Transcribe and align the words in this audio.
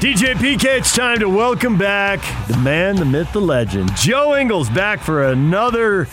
DJ 0.00 0.34
PK, 0.34 0.78
it's 0.78 0.94
time 0.94 1.18
to 1.20 1.28
welcome 1.28 1.78
back 1.78 2.20
the 2.48 2.56
man, 2.58 2.96
the 2.96 3.04
myth, 3.04 3.32
the 3.32 3.40
legend, 3.40 3.90
Joe 3.96 4.36
Ingles, 4.36 4.68
back 4.68 5.00
for 5.00 5.24
another 5.24 6.06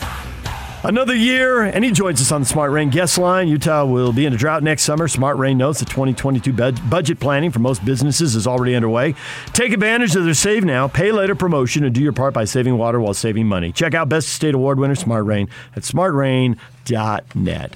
another 0.85 1.13
year, 1.13 1.63
and 1.63 1.83
he 1.83 1.91
joins 1.91 2.21
us 2.21 2.31
on 2.31 2.41
the 2.41 2.47
Smart 2.47 2.71
Rain 2.71 2.89
guest 2.89 3.17
line. 3.17 3.49
Utah 3.49 3.83
will 3.83 4.13
be 4.13 4.25
in 4.25 4.33
a 4.33 4.37
drought 4.37 4.63
next 4.63 4.83
summer. 4.83 5.09
Smart 5.09 5.35
Rain 5.35 5.57
notes 5.57 5.79
that 5.79 5.89
2022 5.89 6.53
bud- 6.53 6.89
budget 6.89 7.19
planning 7.19 7.51
for 7.51 7.59
most 7.59 7.83
businesses 7.83 8.35
is 8.35 8.47
already 8.47 8.73
underway. 8.73 9.15
Take 9.51 9.73
advantage 9.73 10.15
of 10.15 10.23
their 10.23 10.33
save 10.33 10.63
now, 10.63 10.87
pay 10.87 11.11
later 11.11 11.35
promotion, 11.35 11.83
and 11.83 11.93
do 11.93 12.01
your 12.01 12.13
part 12.13 12.33
by 12.33 12.45
saving 12.45 12.77
water 12.77 13.01
while 13.01 13.13
saving 13.13 13.47
money. 13.47 13.73
Check 13.73 13.93
out 13.93 14.07
Best 14.07 14.29
State 14.29 14.55
Award 14.55 14.79
winner 14.79 14.95
Smart 14.95 15.25
Rain 15.25 15.49
at 15.75 15.83
smartrain.net. 15.83 17.75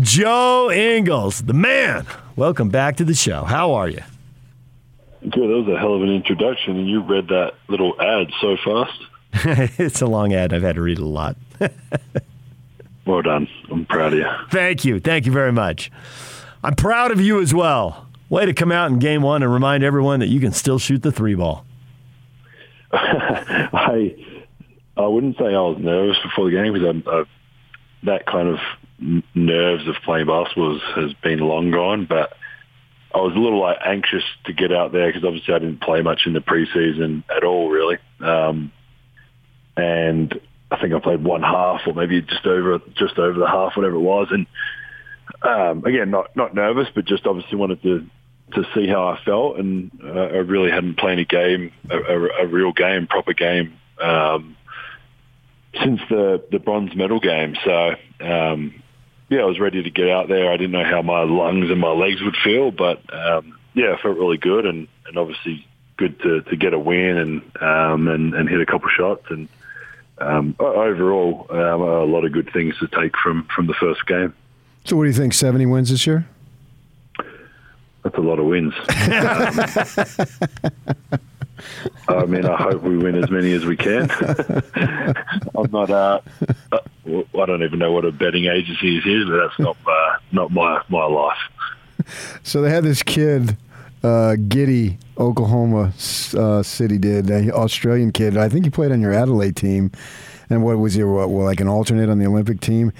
Joe 0.00 0.70
Ingles, 0.70 1.42
the 1.42 1.52
man. 1.52 2.06
Welcome 2.36 2.68
back 2.68 2.96
to 2.96 3.04
the 3.04 3.14
show. 3.14 3.42
How 3.42 3.72
are 3.72 3.88
you? 3.88 4.02
Good. 5.22 5.34
That 5.34 5.64
was 5.66 5.68
a 5.68 5.78
hell 5.78 5.94
of 5.94 6.02
an 6.02 6.10
introduction, 6.10 6.76
and 6.76 6.88
you 6.88 7.00
read 7.00 7.28
that 7.28 7.54
little 7.68 8.00
ad 8.00 8.28
so 8.40 8.56
fast. 8.64 9.00
it's 9.78 10.02
a 10.02 10.06
long 10.06 10.32
ad. 10.32 10.52
I've 10.52 10.62
had 10.62 10.74
to 10.76 10.82
read 10.82 10.98
it 10.98 11.02
a 11.02 11.06
lot. 11.06 11.36
Well 13.04 13.22
done. 13.22 13.48
I'm 13.70 13.84
proud 13.84 14.12
of 14.12 14.20
you. 14.20 14.26
Thank 14.50 14.84
you. 14.84 15.00
Thank 15.00 15.26
you 15.26 15.32
very 15.32 15.52
much. 15.52 15.90
I'm 16.62 16.74
proud 16.74 17.10
of 17.10 17.20
you 17.20 17.40
as 17.40 17.52
well. 17.52 18.06
Way 18.28 18.46
to 18.46 18.54
come 18.54 18.70
out 18.70 18.90
in 18.90 18.98
game 18.98 19.22
one 19.22 19.42
and 19.42 19.52
remind 19.52 19.82
everyone 19.82 20.20
that 20.20 20.28
you 20.28 20.40
can 20.40 20.52
still 20.52 20.78
shoot 20.78 21.02
the 21.02 21.12
three 21.12 21.34
ball. 21.34 21.64
I 22.92 24.14
I 24.96 25.06
wouldn't 25.06 25.36
say 25.36 25.46
I 25.46 25.60
was 25.60 25.78
nervous 25.80 26.18
before 26.22 26.44
the 26.44 26.52
game 26.52 26.72
because 26.72 26.88
I'm, 26.88 27.02
uh, 27.06 27.24
that 28.04 28.26
kind 28.26 28.48
of 28.48 28.58
nerves 29.34 29.88
of 29.88 29.96
playing 30.04 30.26
basketball 30.26 30.78
has, 30.78 30.94
has 30.94 31.12
been 31.14 31.40
long 31.40 31.70
gone. 31.70 32.04
But 32.04 32.34
I 33.14 33.18
was 33.18 33.34
a 33.34 33.38
little 33.38 33.60
like 33.60 33.78
anxious 33.84 34.24
to 34.44 34.52
get 34.52 34.72
out 34.72 34.92
there 34.92 35.08
because 35.08 35.24
obviously 35.24 35.54
I 35.54 35.58
didn't 35.58 35.80
play 35.80 36.02
much 36.02 36.22
in 36.26 36.32
the 36.32 36.40
preseason 36.40 37.24
at 37.34 37.44
all, 37.44 37.68
really. 37.68 37.98
Um, 38.20 38.72
and 39.76 40.38
I 40.70 40.80
think 40.80 40.94
I 40.94 41.00
played 41.00 41.22
one 41.22 41.42
half 41.42 41.82
or 41.86 41.94
maybe 41.94 42.22
just 42.22 42.46
over 42.46 42.80
just 42.94 43.18
over 43.18 43.38
the 43.38 43.46
half, 43.46 43.76
whatever 43.76 43.96
it 43.96 44.00
was. 44.00 44.28
And 44.30 44.46
um, 45.42 45.84
again, 45.84 46.10
not 46.10 46.34
not 46.36 46.54
nervous, 46.54 46.88
but 46.94 47.04
just 47.04 47.26
obviously 47.26 47.56
wanted 47.56 47.82
to 47.82 48.06
to 48.54 48.64
see 48.74 48.86
how 48.86 49.08
I 49.08 49.22
felt. 49.24 49.58
And 49.58 49.90
uh, 50.02 50.08
I 50.08 50.38
really 50.38 50.70
hadn't 50.70 50.98
played 50.98 51.18
a 51.18 51.24
game, 51.24 51.72
a, 51.90 51.96
a, 51.96 52.44
a 52.44 52.46
real 52.46 52.72
game, 52.72 53.06
proper 53.06 53.34
game, 53.34 53.78
um, 54.00 54.56
since 55.82 56.00
the 56.08 56.44
the 56.50 56.58
bronze 56.58 56.94
medal 56.94 57.20
game. 57.20 57.54
So 57.64 57.94
um, 58.20 58.81
yeah, 59.28 59.40
I 59.40 59.44
was 59.44 59.60
ready 59.60 59.82
to 59.82 59.90
get 59.90 60.08
out 60.08 60.28
there. 60.28 60.52
I 60.52 60.56
didn't 60.56 60.72
know 60.72 60.84
how 60.84 61.02
my 61.02 61.22
lungs 61.22 61.70
and 61.70 61.80
my 61.80 61.92
legs 61.92 62.22
would 62.22 62.36
feel, 62.44 62.70
but 62.70 63.02
um, 63.14 63.58
yeah, 63.74 63.94
I 63.96 64.02
felt 64.02 64.18
really 64.18 64.38
good, 64.38 64.66
and, 64.66 64.88
and 65.06 65.18
obviously 65.18 65.66
good 65.96 66.20
to, 66.20 66.42
to 66.42 66.56
get 66.56 66.74
a 66.74 66.78
win 66.78 67.16
and 67.16 67.42
um, 67.62 68.08
and 68.08 68.34
and 68.34 68.48
hit 68.48 68.60
a 68.60 68.66
couple 68.66 68.88
shots 68.88 69.24
and 69.30 69.48
um, 70.22 70.54
overall, 70.58 71.46
um, 71.50 71.80
a 71.82 72.04
lot 72.04 72.24
of 72.24 72.32
good 72.32 72.52
things 72.52 72.78
to 72.78 72.88
take 72.88 73.16
from, 73.16 73.48
from 73.54 73.66
the 73.66 73.74
first 73.74 74.06
game. 74.06 74.34
So, 74.84 74.96
what 74.96 75.04
do 75.04 75.08
you 75.08 75.14
think? 75.14 75.32
Seventy 75.32 75.66
wins 75.66 75.90
this 75.90 76.06
year? 76.06 76.28
That's 78.02 78.16
a 78.16 78.20
lot 78.20 78.38
of 78.38 78.46
wins. 78.46 78.74
I 82.08 82.24
mean, 82.26 82.44
I 82.46 82.56
hope 82.56 82.82
we 82.82 82.96
win 82.98 83.14
as 83.22 83.30
many 83.30 83.52
as 83.52 83.64
we 83.64 83.76
can. 83.76 84.10
I'm 85.54 85.70
not. 85.70 85.90
Uh, 85.90 86.20
I 86.72 87.46
don't 87.46 87.62
even 87.62 87.78
know 87.78 87.92
what 87.92 88.04
a 88.04 88.12
betting 88.12 88.46
agency 88.46 88.98
is, 88.98 89.28
but 89.28 89.36
that's 89.36 89.58
not 89.58 89.76
uh, 89.86 90.16
not 90.32 90.50
my 90.52 90.82
my 90.88 91.04
life. 91.04 91.38
So 92.42 92.62
they 92.62 92.70
had 92.70 92.84
this 92.84 93.02
kid, 93.02 93.56
uh, 94.02 94.34
Giddey, 94.38 94.98
Oklahoma 95.18 95.92
uh, 96.36 96.62
City 96.62 96.98
did, 96.98 97.30
an 97.30 97.50
Australian 97.52 98.12
kid. 98.12 98.36
I 98.36 98.48
think 98.48 98.64
he 98.64 98.70
played 98.70 98.90
on 98.92 99.00
your 99.00 99.12
Adelaide 99.12 99.56
team. 99.56 99.90
And 100.50 100.62
what 100.64 100.76
was 100.78 100.94
he, 100.94 101.02
what, 101.04 101.30
well, 101.30 101.46
like 101.46 101.60
an 101.60 101.68
alternate 101.68 102.10
on 102.10 102.18
the 102.18 102.26
Olympic 102.26 102.60
team? 102.60 102.92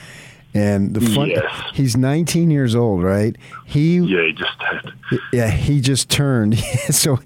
And 0.54 0.94
the 0.94 1.00
fun, 1.00 1.30
Yes. 1.30 1.50
he's 1.74 1.96
19 1.96 2.50
years 2.50 2.74
old, 2.74 3.02
right? 3.02 3.36
He, 3.66 3.96
Yeah, 3.98 4.22
he 4.26 4.32
just 4.32 4.60
had. 4.60 4.92
yeah, 5.32 5.50
he 5.50 5.80
just 5.80 6.08
turned. 6.08 6.58
so 6.90 7.18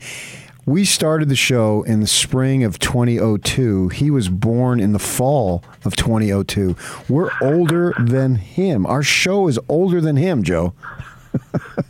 we 0.66 0.84
started 0.84 1.28
the 1.28 1.36
show 1.36 1.84
in 1.84 2.00
the 2.00 2.06
spring 2.08 2.64
of 2.64 2.80
2002. 2.80 3.88
He 3.90 4.10
was 4.10 4.28
born 4.28 4.80
in 4.80 4.92
the 4.92 4.98
fall 4.98 5.62
of 5.84 5.94
2002. 5.94 6.76
We're 7.08 7.30
older 7.40 7.94
than 7.98 8.34
him. 8.34 8.84
Our 8.84 9.04
show 9.04 9.46
is 9.46 9.60
older 9.68 10.00
than 10.00 10.16
him, 10.16 10.42
Joe. 10.42 10.74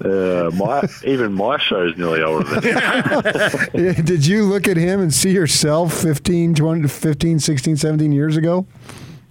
Uh, 0.04 0.50
my 0.54 0.82
even 1.04 1.32
my 1.32 1.56
show's 1.56 1.96
nearly 1.96 2.20
older 2.20 2.60
than 2.60 2.64
him. 2.64 4.04
Did 4.04 4.26
you 4.26 4.44
look 4.44 4.68
at 4.68 4.76
him 4.76 5.00
and 5.00 5.14
see 5.14 5.30
yourself 5.30 5.94
15, 5.94 6.54
20, 6.54 6.88
15, 6.88 7.38
16, 7.38 7.76
17 7.76 8.12
years 8.12 8.36
ago? 8.36 8.66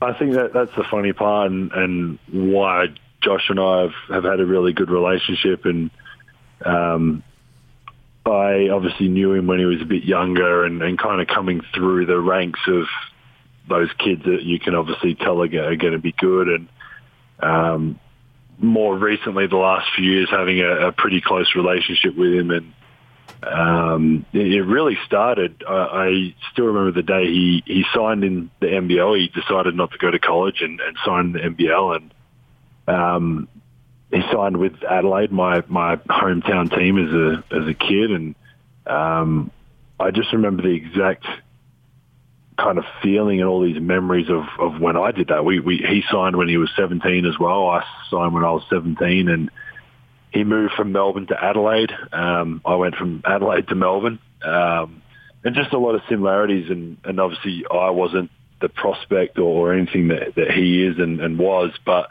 I 0.01 0.13
think 0.13 0.33
that 0.33 0.53
that's 0.53 0.73
the 0.75 0.83
funny 0.85 1.13
part, 1.13 1.51
and, 1.51 1.71
and 1.73 2.19
why 2.31 2.87
Josh 3.21 3.49
and 3.49 3.59
I 3.59 3.81
have, 3.81 3.93
have 4.09 4.23
had 4.23 4.39
a 4.39 4.45
really 4.45 4.73
good 4.73 4.89
relationship. 4.89 5.65
And 5.65 5.91
um, 6.63 7.23
I 8.25 8.69
obviously 8.69 9.07
knew 9.07 9.33
him 9.33 9.47
when 9.47 9.59
he 9.59 9.65
was 9.65 9.81
a 9.81 9.85
bit 9.85 10.03
younger, 10.03 10.65
and, 10.65 10.81
and 10.81 10.97
kind 10.97 11.21
of 11.21 11.27
coming 11.27 11.61
through 11.73 12.07
the 12.07 12.19
ranks 12.19 12.59
of 12.67 12.85
those 13.69 13.89
kids 13.99 14.23
that 14.25 14.43
you 14.43 14.59
can 14.59 14.75
obviously 14.75 15.15
tell 15.15 15.41
are, 15.41 15.47
going 15.47 15.93
to 15.93 15.99
be 15.99 16.11
good. 16.11 16.47
And 16.47 16.69
um, 17.39 17.99
more 18.57 18.97
recently, 18.97 19.47
the 19.47 19.57
last 19.57 19.87
few 19.95 20.05
years, 20.05 20.29
having 20.29 20.59
a, 20.61 20.87
a 20.87 20.91
pretty 20.91 21.21
close 21.21 21.53
relationship 21.55 22.15
with 22.15 22.33
him, 22.33 22.51
and 22.51 22.73
um, 23.43 24.25
it, 24.33 24.53
it 24.53 24.63
really 24.63 24.97
started. 25.05 25.63
I, 25.67 25.73
I 25.73 26.35
still 26.51 26.65
remember 26.65 26.91
the 26.91 27.05
day 27.05 27.25
he, 27.25 27.63
he 27.65 27.85
signed 27.93 28.23
in 28.23 28.49
the 28.59 28.67
NBL. 28.67 29.19
He 29.19 29.27
decided 29.39 29.75
not 29.75 29.91
to 29.91 29.97
go 29.97 30.09
to 30.09 30.19
college 30.19 30.61
and, 30.61 30.79
and 30.79 30.97
signed 31.05 31.35
the 31.35 31.39
NBL, 31.39 31.95
and 31.95 32.13
um, 32.87 33.47
he 34.15 34.21
signed 34.31 34.57
with 34.57 34.73
Adelaide, 34.83 35.31
my 35.31 35.63
my 35.67 35.97
hometown 35.97 36.75
team, 36.75 36.97
as 36.97 37.13
a 37.13 37.43
as 37.55 37.67
a 37.67 37.73
kid, 37.73 38.11
and 38.11 38.35
um, 38.87 39.51
I 39.99 40.11
just 40.11 40.31
remember 40.31 40.63
the 40.63 40.75
exact 40.75 41.25
kind 42.57 42.77
of 42.77 42.85
feeling 43.03 43.41
and 43.41 43.49
all 43.49 43.61
these 43.61 43.81
memories 43.81 44.29
of, 44.29 44.45
of 44.59 44.79
when 44.79 44.95
I 44.95 45.11
did 45.11 45.27
that. 45.27 45.43
We, 45.43 45.59
we 45.59 45.77
he 45.77 46.03
signed 46.09 46.37
when 46.37 46.47
he 46.47 46.55
was 46.55 46.71
17 46.77 47.25
as 47.25 47.37
well. 47.37 47.67
I 47.67 47.83
signed 48.09 48.33
when 48.33 48.45
I 48.45 48.51
was 48.51 48.63
17, 48.69 49.27
and 49.27 49.51
he 50.31 50.43
moved 50.45 50.73
from 50.73 50.93
Melbourne 50.93 51.27
to 51.27 51.43
Adelaide. 51.43 51.91
Um, 52.13 52.61
I 52.65 52.75
went 52.75 52.95
from 52.95 53.21
Adelaide 53.25 53.67
to 53.67 53.75
Melbourne, 53.75 54.19
um, 54.43 55.01
and 55.43 55.55
just 55.55 55.73
a 55.73 55.77
lot 55.77 55.95
of 55.95 56.01
similarities. 56.07 56.69
And, 56.69 56.97
and 57.03 57.19
obviously, 57.19 57.65
I 57.69 57.89
wasn't 57.89 58.31
the 58.61 58.69
prospect 58.69 59.37
or, 59.37 59.73
anything 59.73 60.07
that, 60.07 60.35
that 60.35 60.51
he 60.51 60.85
is 60.85 60.97
and, 60.97 61.19
and 61.19 61.37
was, 61.37 61.71
but 61.85 62.09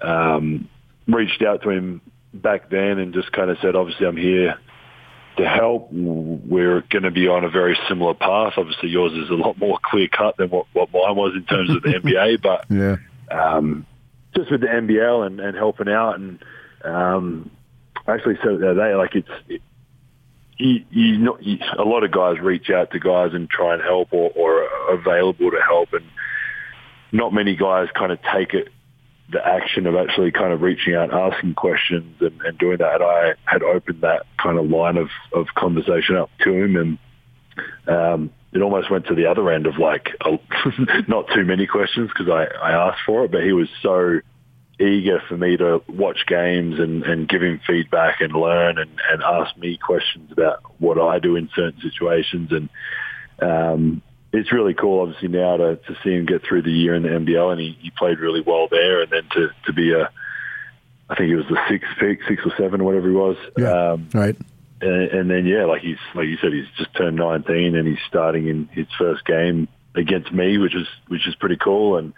um, 0.00 0.68
reached 1.06 1.42
out 1.42 1.62
to 1.62 1.70
him 1.70 2.00
back 2.34 2.70
then 2.70 2.98
and 2.98 3.12
just 3.14 3.30
kind 3.32 3.50
of 3.50 3.58
said, 3.60 3.74
obviously, 3.76 4.06
I'm 4.06 4.16
here 4.16 4.58
to 5.36 5.48
help. 5.48 5.88
We're 5.92 6.82
going 6.90 7.02
to 7.04 7.10
be 7.10 7.28
on 7.28 7.44
a 7.44 7.48
very 7.50 7.78
similar 7.88 8.14
path. 8.14 8.54
Obviously, 8.56 8.88
yours 8.90 9.12
is 9.12 9.30
a 9.30 9.34
lot 9.34 9.58
more 9.58 9.78
clear 9.82 10.08
cut 10.08 10.36
than 10.36 10.50
what, 10.50 10.66
what 10.72 10.92
mine 10.92 11.16
was 11.16 11.32
in 11.34 11.44
terms 11.44 11.70
of 11.70 11.82
the 11.82 11.88
NBA, 12.02 12.42
but 12.42 12.66
Yeah. 12.70 12.96
um, 13.30 13.86
just 14.36 14.50
with 14.50 14.60
the 14.60 14.66
NBL 14.66 15.26
and, 15.26 15.40
and 15.40 15.56
helping 15.56 15.88
out. 15.88 16.18
And 16.18 16.38
um, 16.84 17.50
I 18.06 18.12
actually 18.14 18.36
said 18.42 18.52
it 18.52 18.60
the 18.60 18.70
other 18.70 18.88
day, 18.88 18.94
like 18.94 19.14
it's 19.14 19.28
it, 19.48 19.62
you, 20.58 20.84
you 20.90 21.18
know, 21.18 21.38
you, 21.40 21.58
a 21.78 21.82
lot 21.84 22.04
of 22.04 22.10
guys 22.12 22.38
reach 22.40 22.70
out 22.70 22.90
to 22.92 22.98
guys 23.00 23.32
and 23.32 23.48
try 23.50 23.74
and 23.74 23.82
help 23.82 24.12
or, 24.12 24.30
or 24.34 24.62
are 24.64 24.94
available 24.94 25.50
to 25.50 25.60
help, 25.66 25.92
and 25.92 26.04
not 27.10 27.32
many 27.32 27.56
guys 27.56 27.88
kind 27.94 28.12
of 28.12 28.18
take 28.34 28.54
it 28.54 28.68
the 29.30 29.46
action 29.46 29.86
of 29.86 29.94
actually 29.96 30.30
kind 30.30 30.52
of 30.52 30.60
reaching 30.60 30.94
out, 30.94 31.12
asking 31.12 31.54
questions, 31.54 32.16
and, 32.20 32.40
and 32.42 32.58
doing 32.58 32.78
that. 32.78 32.96
And 32.96 33.04
I 33.04 33.34
had 33.44 33.62
opened 33.62 34.02
that 34.02 34.26
kind 34.42 34.58
of 34.58 34.66
line 34.66 34.96
of, 34.96 35.08
of 35.32 35.46
conversation 35.54 36.16
up 36.16 36.30
to 36.44 36.52
him, 36.52 36.76
and 36.76 36.98
um, 37.88 38.30
it 38.52 38.60
almost 38.60 38.90
went 38.90 39.06
to 39.06 39.14
the 39.14 39.26
other 39.26 39.50
end 39.50 39.66
of 39.66 39.78
like 39.78 40.10
a, 40.24 40.38
not 41.08 41.26
too 41.34 41.44
many 41.44 41.66
questions 41.66 42.10
because 42.10 42.30
I, 42.30 42.44
I 42.62 42.88
asked 42.88 43.00
for 43.06 43.24
it, 43.24 43.32
but 43.32 43.42
he 43.42 43.52
was 43.52 43.68
so 43.80 44.20
eager 44.80 45.22
for 45.28 45.36
me 45.36 45.56
to 45.56 45.82
watch 45.88 46.26
games 46.26 46.78
and, 46.78 47.02
and 47.04 47.28
give 47.28 47.42
him 47.42 47.60
feedback 47.66 48.20
and 48.20 48.32
learn 48.32 48.78
and, 48.78 48.90
and 49.10 49.22
ask 49.22 49.56
me 49.56 49.78
questions 49.78 50.30
about 50.32 50.62
what 50.78 50.98
I 50.98 51.18
do 51.18 51.36
in 51.36 51.48
certain 51.54 51.80
situations. 51.80 52.50
And 52.50 52.68
um, 53.40 54.02
it's 54.32 54.52
really 54.52 54.74
cool, 54.74 55.00
obviously, 55.00 55.28
now 55.28 55.58
to, 55.58 55.76
to 55.76 55.96
see 56.02 56.10
him 56.10 56.26
get 56.26 56.42
through 56.42 56.62
the 56.62 56.70
year 56.70 56.94
in 56.94 57.02
the 57.02 57.10
NBL, 57.10 57.52
and 57.52 57.60
he, 57.60 57.76
he 57.80 57.90
played 57.90 58.18
really 58.18 58.40
well 58.40 58.66
there. 58.70 59.02
And 59.02 59.10
then 59.10 59.24
to, 59.32 59.50
to 59.66 59.72
be 59.72 59.92
a, 59.92 60.10
I 61.08 61.14
think 61.14 61.30
it 61.30 61.36
was 61.36 61.46
the 61.48 61.60
sixth 61.68 61.90
pick, 62.00 62.20
six 62.26 62.42
or 62.44 62.52
seven, 62.56 62.80
or 62.80 62.84
whatever 62.84 63.08
he 63.08 63.14
was. 63.14 63.36
Yeah, 63.58 63.92
um, 63.92 64.08
right. 64.14 64.36
And, 64.80 65.02
and 65.10 65.30
then 65.30 65.46
yeah, 65.46 65.64
like 65.66 65.82
he's 65.82 65.98
like 66.14 66.26
you 66.26 66.38
said, 66.38 66.52
he's 66.52 66.66
just 66.76 66.94
turned 66.96 67.16
19 67.16 67.76
and 67.76 67.86
he's 67.86 68.02
starting 68.08 68.48
in 68.48 68.66
his 68.72 68.86
first 68.98 69.24
game 69.24 69.68
against 69.94 70.32
me, 70.32 70.58
which 70.58 70.74
is 70.74 70.88
which 71.08 71.28
is 71.28 71.34
pretty 71.36 71.56
cool. 71.56 71.98
And 71.98 72.12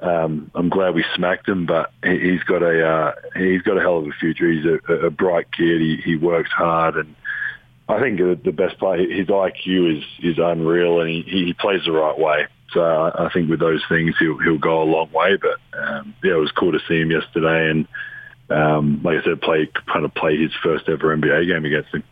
um, 0.00 0.50
I'm 0.54 0.70
glad 0.70 0.94
we 0.94 1.04
smacked 1.14 1.48
him, 1.48 1.66
but 1.66 1.92
he's 2.02 2.42
got 2.44 2.62
a 2.62 2.88
uh, 2.88 3.12
he's 3.36 3.62
got 3.62 3.76
a 3.76 3.80
hell 3.80 3.98
of 3.98 4.06
a 4.06 4.12
future. 4.18 4.50
He's 4.50 4.64
a, 4.64 4.92
a 5.06 5.10
bright 5.10 5.52
kid. 5.52 5.80
He, 5.80 6.00
he 6.04 6.16
works 6.16 6.50
hard, 6.50 6.96
and 6.96 7.14
I 7.90 8.00
think 8.00 8.18
the 8.18 8.52
best 8.52 8.78
play 8.78 9.06
his 9.08 9.26
IQ 9.26 9.98
is 9.98 10.04
is 10.22 10.38
unreal, 10.38 11.00
and 11.00 11.10
he, 11.10 11.22
he 11.22 11.54
plays 11.58 11.84
the 11.84 11.92
right 11.92 12.18
way. 12.18 12.46
So 12.72 12.80
I 12.82 13.28
think 13.34 13.50
with 13.50 13.58
those 13.58 13.82
things, 13.88 14.14
he'll 14.18 14.38
he'll 14.38 14.58
go 14.58 14.82
a 14.82 14.84
long 14.84 15.10
way. 15.12 15.36
But 15.36 15.58
um, 15.76 16.14
yeah, 16.22 16.34
it 16.34 16.40
was 16.40 16.52
cool 16.52 16.72
to 16.72 16.78
see 16.88 17.00
him 17.00 17.10
yesterday, 17.10 17.70
and 17.70 17.88
um, 18.48 19.00
like 19.02 19.18
I 19.18 19.24
said, 19.24 19.40
play 19.40 19.68
kind 19.92 20.04
of 20.04 20.14
play 20.14 20.36
his 20.36 20.52
first 20.62 20.88
ever 20.88 21.16
NBA 21.16 21.48
game 21.48 21.64
against 21.64 21.92
him. 21.92 22.04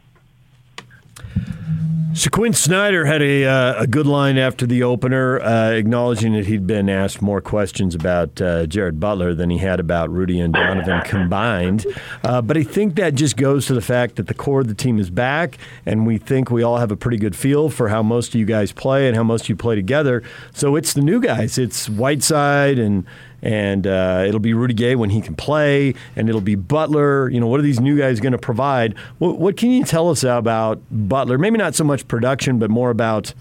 So 2.19 2.31
Quin 2.31 2.53
Snyder 2.53 3.05
had 3.05 3.23
a, 3.23 3.45
uh, 3.45 3.83
a 3.83 3.87
good 3.87 4.09
line 4.09 4.39
after 4.39 4.67
the 4.67 4.83
opener, 4.83 5.39
uh, 5.41 5.71
acknowledging 5.71 6.33
that 6.33 6.47
he'd 6.47 6.67
been 6.67 6.89
asked 6.89 7.23
more 7.23 7.41
questions 7.41 7.95
about 7.95 8.43
uh, 8.43 8.67
Jared 8.67 8.99
Butler 8.99 9.37
than 9.37 9.51
he 9.51 9.59
had 9.59 9.79
about 9.79 10.11
Rudy 10.11 10.41
and 10.41 10.53
Donovan 10.53 11.01
combined. 11.03 11.87
Uh, 12.25 12.43
but 12.43 12.57
I 12.57 12.65
think 12.65 12.97
that 12.97 13.15
just 13.15 13.37
goes 13.37 13.67
to 13.67 13.75
the 13.75 13.81
fact 13.81 14.17
that 14.17 14.27
the 14.27 14.35
core 14.35 14.63
of 14.63 14.67
the 14.67 14.75
team 14.75 14.99
is 14.99 15.11
back, 15.11 15.59
and 15.87 16.09
we 16.09 16.19
think 16.19 16.51
we 16.51 16.65
all 16.65 16.79
have 16.79 16.91
a 16.91 16.97
pretty 16.97 17.19
good 17.19 17.37
feel 17.37 17.71
for 17.71 17.89
how 17.89 18.03
most 18.03 18.31
of 18.31 18.35
you 18.35 18.47
guys 18.47 18.73
play 18.73 19.07
and 19.07 19.15
how 19.15 19.23
most 19.23 19.43
of 19.43 19.51
you 19.51 19.55
play 19.55 19.77
together. 19.77 20.25
So 20.53 20.75
it's 20.75 20.95
the 20.95 21.03
new 21.03 21.21
guys. 21.21 21.57
It's 21.57 21.89
Whiteside 21.89 22.81
and 22.81 23.07
and 23.43 23.87
uh, 23.87 24.25
it'll 24.27 24.41
be 24.41 24.55
Rudy 24.55 24.75
Gay 24.75 24.97
when 24.97 25.11
he 25.11 25.21
can 25.21 25.35
play, 25.35 25.95
and 26.17 26.29
it'll 26.29 26.41
be 26.41 26.55
Butler. 26.55 27.31
You 27.31 27.41
know, 27.41 27.47
what 27.47 27.61
are 27.61 27.63
these 27.63 27.81
new 27.81 27.97
guys 27.99 28.21
going 28.21 28.33
to 28.33 28.39
provide? 28.39 28.97
What, 29.19 29.39
what, 29.39 29.57
can 29.57 29.71
you 29.71 29.85
tell 29.85 30.11
us 30.11 30.25
about 30.25 30.81
Butler? 30.91 31.39
Maybe 31.39 31.59
not 31.59 31.75
so 31.75 31.85
much 31.85 32.09
production, 32.09 32.59
but 32.59 32.71
more 32.71 32.91
about, 32.91 33.35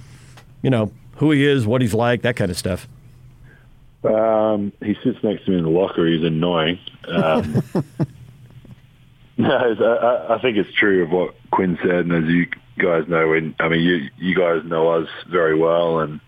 you 0.62 0.70
know, 0.70 0.92
who 1.16 1.32
he 1.32 1.46
is, 1.46 1.66
what 1.66 1.82
he's 1.82 1.94
like, 1.94 2.22
that 2.22 2.36
kind 2.36 2.52
of 2.52 2.58
stuff. 2.58 2.88
Um, 4.04 4.72
he 4.84 4.96
sits 5.04 5.18
next 5.24 5.46
to 5.46 5.52
me 5.52 5.58
in 5.58 5.64
the 5.64 5.70
locker. 5.70 6.06
He's 6.06 6.24
annoying. 6.24 6.80
Um, 7.08 7.64
no, 9.38 9.50
I, 9.50 10.36
I, 10.36 10.42
think 10.42 10.58
it's 10.58 10.72
true 10.74 11.04
of 11.04 11.12
what 11.12 11.36
Quin 11.52 11.78
said, 11.82 12.06
and 12.06 12.12
as 12.12 12.26
you 12.26 12.48
guys 12.78 13.08
know, 13.08 13.30
when 13.30 13.56
I 13.60 13.68
mean, 13.70 13.82
you 13.82 14.10
you 14.18 14.36
guys 14.36 14.64
know 14.66 14.90
us 14.90 15.10
very 15.30 15.58
well, 15.58 16.00
and 16.00 16.20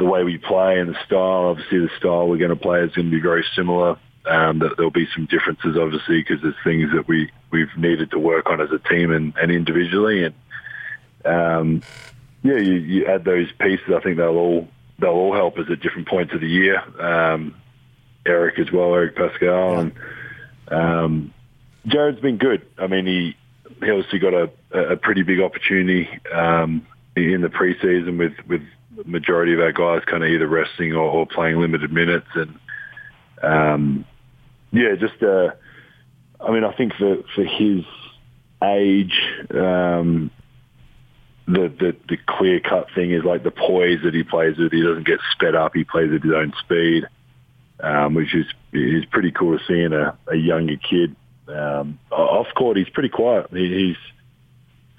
the 0.00 0.06
way 0.06 0.24
we 0.24 0.38
play 0.38 0.80
and 0.80 0.88
the 0.88 0.98
style. 1.04 1.50
Obviously, 1.50 1.78
the 1.78 1.90
style 1.98 2.26
we're 2.26 2.38
going 2.38 2.50
to 2.50 2.56
play 2.56 2.80
is 2.80 2.92
going 2.92 3.10
to 3.10 3.16
be 3.16 3.22
very 3.22 3.44
similar. 3.54 3.98
Um, 4.26 4.58
that 4.58 4.76
there'll 4.76 4.90
be 4.90 5.08
some 5.14 5.26
differences, 5.26 5.78
obviously, 5.78 6.20
because 6.22 6.42
there's 6.42 6.54
things 6.62 6.90
that 6.94 7.08
we 7.08 7.30
we've 7.50 7.74
needed 7.76 8.10
to 8.10 8.18
work 8.18 8.50
on 8.50 8.60
as 8.60 8.68
a 8.70 8.78
team 8.88 9.12
and, 9.12 9.34
and 9.36 9.50
individually. 9.50 10.24
And 10.24 10.34
um, 11.24 11.82
yeah, 12.42 12.56
you, 12.56 12.74
you 12.74 13.06
add 13.06 13.24
those 13.24 13.48
pieces. 13.58 13.86
I 13.94 14.00
think 14.00 14.16
they'll 14.16 14.28
all 14.28 14.68
they'll 14.98 15.10
all 15.10 15.34
help 15.34 15.58
us 15.58 15.66
at 15.70 15.80
different 15.80 16.08
points 16.08 16.34
of 16.34 16.40
the 16.40 16.48
year. 16.48 16.80
Um, 17.00 17.54
Eric 18.26 18.58
as 18.58 18.70
well, 18.70 18.94
Eric 18.94 19.16
Paschall, 19.16 19.80
and 19.80 19.92
um, 20.68 21.34
Jared's 21.86 22.20
been 22.20 22.36
good. 22.36 22.66
I 22.78 22.86
mean, 22.88 23.06
he 23.06 23.36
he 23.82 23.90
obviously 23.90 24.18
got 24.18 24.34
a, 24.34 24.50
a 24.72 24.96
pretty 24.96 25.22
big 25.22 25.40
opportunity 25.40 26.08
um, 26.32 26.86
in 27.16 27.40
the 27.40 27.48
preseason 27.48 28.18
with 28.18 28.34
with 28.46 28.62
majority 29.04 29.54
of 29.54 29.60
our 29.60 29.72
guys 29.72 30.02
kind 30.06 30.22
of 30.22 30.30
either 30.30 30.46
resting 30.46 30.92
or, 30.92 31.02
or 31.02 31.26
playing 31.26 31.58
limited 31.58 31.92
minutes. 31.92 32.26
And 32.34 32.58
um, 33.42 34.04
yeah, 34.72 34.94
just 34.98 35.22
uh, 35.22 35.50
I 36.40 36.50
mean, 36.52 36.64
I 36.64 36.72
think 36.74 36.94
for 36.94 37.18
for 37.34 37.44
his 37.44 37.84
age, 38.62 39.20
um, 39.50 40.30
the 41.46 41.68
the, 41.68 41.96
the 42.08 42.16
clear 42.26 42.60
cut 42.60 42.88
thing 42.94 43.12
is 43.12 43.24
like 43.24 43.42
the 43.42 43.50
poise 43.50 44.00
that 44.04 44.14
he 44.14 44.22
plays 44.22 44.56
with. 44.58 44.72
He 44.72 44.82
doesn't 44.82 45.06
get 45.06 45.20
sped 45.32 45.54
up. 45.54 45.74
He 45.74 45.84
plays 45.84 46.12
at 46.12 46.22
his 46.22 46.32
own 46.32 46.52
speed, 46.60 47.04
um, 47.80 48.14
which 48.14 48.34
is 48.34 48.46
is 48.72 49.04
pretty 49.06 49.32
cool 49.32 49.58
to 49.58 49.64
see 49.66 49.80
in 49.80 49.92
a, 49.92 50.16
a 50.28 50.36
younger 50.36 50.76
kid. 50.76 51.16
Um, 51.48 51.98
off 52.12 52.46
court, 52.54 52.76
he's 52.76 52.88
pretty 52.88 53.08
quiet. 53.08 53.48
He, 53.50 53.88
he's 53.88 53.96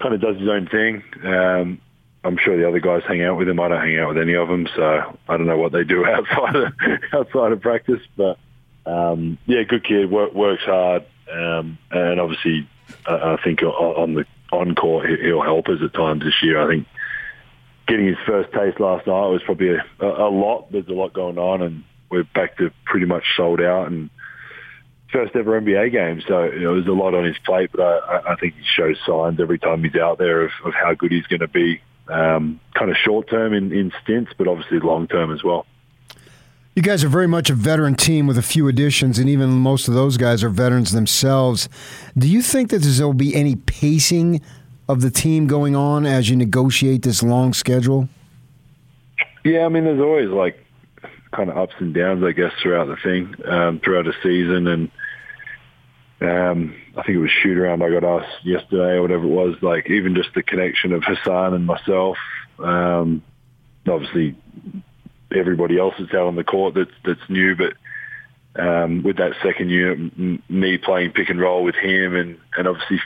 kind 0.00 0.14
of 0.14 0.20
does 0.20 0.38
his 0.38 0.48
own 0.48 0.68
thing. 0.68 1.02
Um, 1.24 1.80
I'm 2.24 2.38
sure 2.38 2.56
the 2.56 2.68
other 2.68 2.80
guys 2.80 3.02
hang 3.06 3.22
out 3.22 3.36
with 3.36 3.48
him. 3.48 3.58
I 3.58 3.68
don't 3.68 3.80
hang 3.80 3.98
out 3.98 4.08
with 4.10 4.18
any 4.18 4.34
of 4.34 4.48
them, 4.48 4.68
so 4.76 5.18
I 5.28 5.36
don't 5.36 5.46
know 5.46 5.58
what 5.58 5.72
they 5.72 5.84
do 5.84 6.04
outside 6.06 6.56
of 6.56 6.72
outside 7.12 7.52
of 7.52 7.60
practice. 7.60 8.00
But 8.16 8.38
um, 8.86 9.38
yeah, 9.46 9.62
good 9.64 9.84
kid, 9.84 10.10
work, 10.10 10.32
works 10.32 10.62
hard, 10.64 11.04
um, 11.30 11.78
and 11.90 12.20
obviously 12.20 12.68
uh, 13.06 13.36
I 13.38 13.42
think 13.42 13.62
on 13.62 14.14
the 14.14 14.24
on 14.52 14.74
court 14.74 15.08
he'll 15.08 15.42
help 15.42 15.68
us 15.68 15.80
at 15.82 15.94
times 15.94 16.22
this 16.22 16.42
year. 16.42 16.60
I 16.60 16.68
think 16.68 16.86
getting 17.88 18.06
his 18.06 18.18
first 18.24 18.52
taste 18.52 18.78
last 18.78 19.06
night 19.06 19.26
was 19.26 19.42
probably 19.44 19.70
a, 19.70 19.82
a 20.00 20.30
lot. 20.30 20.70
There's 20.70 20.88
a 20.88 20.92
lot 20.92 21.12
going 21.12 21.38
on, 21.38 21.62
and 21.62 21.82
we're 22.08 22.24
back 22.24 22.58
to 22.58 22.70
pretty 22.84 23.06
much 23.06 23.24
sold 23.36 23.60
out 23.60 23.88
and 23.88 24.10
first 25.10 25.34
ever 25.34 25.60
NBA 25.60 25.90
game. 25.90 26.22
So 26.28 26.44
you 26.44 26.60
know, 26.60 26.74
there's 26.74 26.86
a 26.86 26.92
lot 26.92 27.14
on 27.14 27.24
his 27.24 27.38
plate, 27.38 27.70
but 27.72 27.82
I, 27.82 28.32
I 28.32 28.36
think 28.36 28.54
he 28.54 28.64
shows 28.64 28.96
signs 29.04 29.40
every 29.40 29.58
time 29.58 29.82
he's 29.82 29.96
out 29.96 30.18
there 30.18 30.42
of, 30.42 30.52
of 30.64 30.72
how 30.72 30.94
good 30.94 31.10
he's 31.10 31.26
going 31.26 31.40
to 31.40 31.48
be 31.48 31.80
um, 32.08 32.60
kind 32.74 32.90
of 32.90 32.96
short 32.96 33.28
term 33.28 33.52
in, 33.52 33.72
in 33.72 33.92
stints, 34.02 34.32
but 34.36 34.48
obviously 34.48 34.80
long 34.80 35.06
term 35.06 35.32
as 35.32 35.42
well. 35.42 35.66
You 36.74 36.80
guys 36.80 37.04
are 37.04 37.08
very 37.08 37.26
much 37.26 37.50
a 37.50 37.54
veteran 37.54 37.96
team 37.96 38.26
with 38.26 38.38
a 38.38 38.42
few 38.42 38.66
additions, 38.66 39.18
and 39.18 39.28
even 39.28 39.50
most 39.50 39.88
of 39.88 39.94
those 39.94 40.16
guys 40.16 40.42
are 40.42 40.48
veterans 40.48 40.92
themselves. 40.92 41.68
Do 42.16 42.26
you 42.26 42.40
think 42.40 42.70
that 42.70 42.78
there 42.78 43.06
will 43.06 43.12
be 43.12 43.34
any 43.34 43.56
pacing 43.56 44.40
of 44.88 45.02
the 45.02 45.10
team 45.10 45.46
going 45.46 45.76
on 45.76 46.06
as 46.06 46.30
you 46.30 46.36
negotiate 46.36 47.02
this 47.02 47.22
long 47.22 47.52
schedule? 47.52 48.08
Yeah, 49.44 49.66
I 49.66 49.68
mean, 49.68 49.84
there's 49.84 50.00
always 50.00 50.30
like 50.30 50.64
kind 51.32 51.50
of 51.50 51.58
ups 51.58 51.74
and 51.78 51.92
downs, 51.92 52.24
I 52.24 52.32
guess, 52.32 52.52
throughout 52.62 52.86
the 52.86 52.96
thing, 52.96 53.34
um, 53.44 53.80
throughout 53.80 54.06
the 54.06 54.14
season, 54.22 54.66
and 54.66 54.90
um, 56.24 56.74
I 56.96 57.02
think 57.02 57.16
it 57.16 57.20
was 57.20 57.30
shoot 57.30 57.56
around 57.56 57.82
I 57.82 57.90
got 57.90 58.04
asked 58.04 58.44
yesterday 58.44 58.94
or 58.94 59.02
whatever 59.02 59.24
it 59.24 59.28
was. 59.28 59.56
Like 59.62 59.88
even 59.90 60.14
just 60.14 60.34
the 60.34 60.42
connection 60.42 60.92
of 60.92 61.02
Hassan 61.04 61.54
and 61.54 61.66
myself. 61.66 62.16
Um, 62.58 63.22
obviously, 63.88 64.36
everybody 65.34 65.78
else 65.78 65.94
is 65.98 66.10
out 66.10 66.26
on 66.26 66.36
the 66.36 66.44
court 66.44 66.74
that's 66.74 66.90
that's 67.04 67.28
new, 67.28 67.56
but 67.56 67.74
um, 68.60 69.02
with 69.02 69.16
that 69.16 69.32
second 69.42 69.70
unit, 69.70 70.12
m- 70.18 70.42
me 70.48 70.78
playing 70.78 71.12
pick 71.12 71.30
and 71.30 71.40
roll 71.40 71.64
with 71.64 71.74
him, 71.76 72.14
and 72.14 72.38
and 72.56 72.68
obviously 72.68 73.00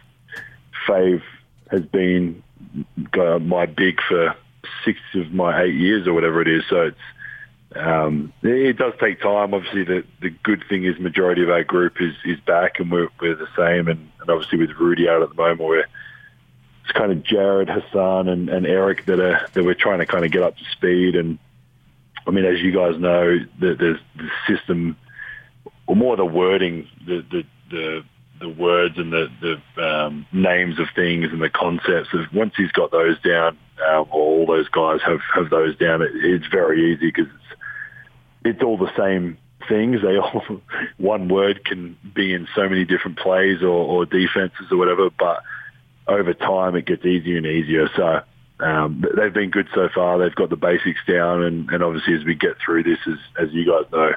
Fave 0.87 1.23
has 1.70 1.82
been 1.82 2.42
uh, 3.18 3.38
my 3.38 3.66
big 3.66 4.00
for 4.08 4.35
six 4.85 4.99
of 5.14 5.32
my 5.32 5.62
eight 5.62 5.75
years 5.75 6.06
or 6.06 6.12
whatever 6.12 6.42
it 6.42 6.49
is. 6.49 6.64
So 6.68 6.82
it's 6.82 6.96
um, 7.75 8.32
it 8.42 8.76
does 8.76 8.94
take 9.00 9.20
time. 9.20 9.52
Obviously, 9.52 9.85
the, 9.85 10.04
the 10.20 10.30
good 10.30 10.64
thing 10.68 10.85
is 10.85 10.99
majority 10.99 11.42
of 11.42 11.50
our 11.50 11.64
group 11.64 12.00
is, 12.00 12.14
is 12.25 12.38
back 12.40 12.78
and 12.78 12.90
we're, 12.90 13.08
we're 13.20 13.35
the 13.35 13.49
same. 13.56 13.88
And, 13.88 14.11
and 14.20 14.30
obviously 14.30 14.58
with 14.58 14.70
Rudy 14.78 15.08
out 15.08 15.23
at 15.23 15.30
the 15.30 15.35
moment, 15.35 15.61
we're 15.61 15.85
it's 16.87 16.92
kind 16.92 17.11
of 17.11 17.25
Jared, 17.25 17.68
Hassan, 17.68 18.28
and, 18.28 18.49
and 18.49 18.64
Eric 18.64 19.06
that 19.06 19.18
are 19.18 19.49
that 19.54 19.64
we're 19.64 19.75
trying 19.75 19.99
to 19.99 20.06
kind 20.06 20.25
of 20.25 20.30
get 20.30 20.42
up 20.42 20.56
to 20.56 20.64
speed. 20.70 21.16
And 21.16 21.40
I 22.26 22.30
mean, 22.30 22.44
as 22.44 22.61
you 22.61 22.70
guys 22.70 22.96
know, 22.96 23.38
the, 23.58 23.75
the, 23.75 23.99
the 24.14 24.30
system, 24.46 24.96
or 25.88 25.96
more 25.96 26.16
the 26.16 26.25
wording, 26.25 26.88
the 27.04 27.25
the 27.28 27.44
the, 27.70 28.04
the 28.38 28.49
words 28.49 28.99
and 28.99 29.12
the 29.12 29.28
the 29.40 29.83
um, 29.83 30.26
names 30.33 30.78
of 30.78 30.87
things 30.95 31.26
and 31.33 31.40
the 31.40 31.50
concepts. 31.50 32.09
Of 32.12 32.33
once 32.33 32.55
he's 32.57 32.73
got 32.73 32.90
those 32.90 33.21
down, 33.21 33.59
um, 33.88 34.07
all 34.11 34.47
those 34.47 34.69
guys 34.69 35.00
have 35.05 35.21
have 35.35 35.50
those 35.50 35.76
down. 35.76 36.02
It, 36.02 36.11
it's 36.14 36.47
very 36.47 36.93
easy 36.93 37.07
because 37.07 37.33
it's 37.33 37.61
it's 38.45 38.62
all 38.62 38.78
the 38.78 38.93
same 38.97 39.38
things. 39.69 40.02
They 40.02 40.16
all 40.19 40.61
one 40.99 41.28
word 41.28 41.64
can 41.64 41.97
be 42.14 42.33
in 42.33 42.49
so 42.55 42.69
many 42.69 42.85
different 42.85 43.19
plays 43.19 43.62
or, 43.62 43.69
or 43.69 44.07
defenses 44.07 44.66
or 44.71 44.76
whatever, 44.76 45.11
but 45.11 45.43
over 46.07 46.35
time 46.35 46.76
it 46.76 46.87
gets 46.87 47.05
easier 47.05 47.37
and 47.37 47.47
easier. 47.47 47.88
So 47.97 48.21
um, 48.61 49.05
they've 49.16 49.33
been 49.33 49.50
good 49.50 49.69
so 49.75 49.88
far. 49.95 50.19
They've 50.19 50.35
got 50.35 50.50
the 50.50 50.57
basics 50.57 51.00
down, 51.07 51.43
and, 51.43 51.69
and 51.71 51.83
obviously 51.83 52.14
as 52.14 52.25
we 52.25 52.35
get 52.35 52.57
through 52.64 52.85
this, 52.85 52.99
as, 53.07 53.19
as 53.49 53.52
you 53.52 53.66
guys 53.66 53.90
know, 53.93 54.12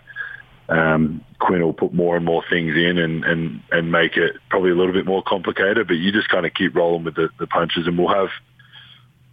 um, 0.69 1.23
Quin 1.39 1.61
will 1.61 1.73
put 1.73 1.93
more 1.93 2.15
and 2.15 2.25
more 2.25 2.43
things 2.49 2.75
in 2.75 2.97
and, 2.97 3.23
and, 3.25 3.61
and 3.71 3.91
make 3.91 4.17
it 4.17 4.35
probably 4.49 4.71
a 4.71 4.75
little 4.75 4.93
bit 4.93 5.05
more 5.05 5.23
complicated. 5.25 5.88
But 5.88 5.95
you 5.95 6.11
just 6.11 6.29
kind 6.29 6.45
of 6.45 6.53
keep 6.53 6.75
rolling 6.75 7.03
with 7.03 7.15
the, 7.15 7.29
the 7.39 7.47
punches, 7.47 7.88
and 7.88 7.97
we'll 7.97 8.13
have 8.13 8.29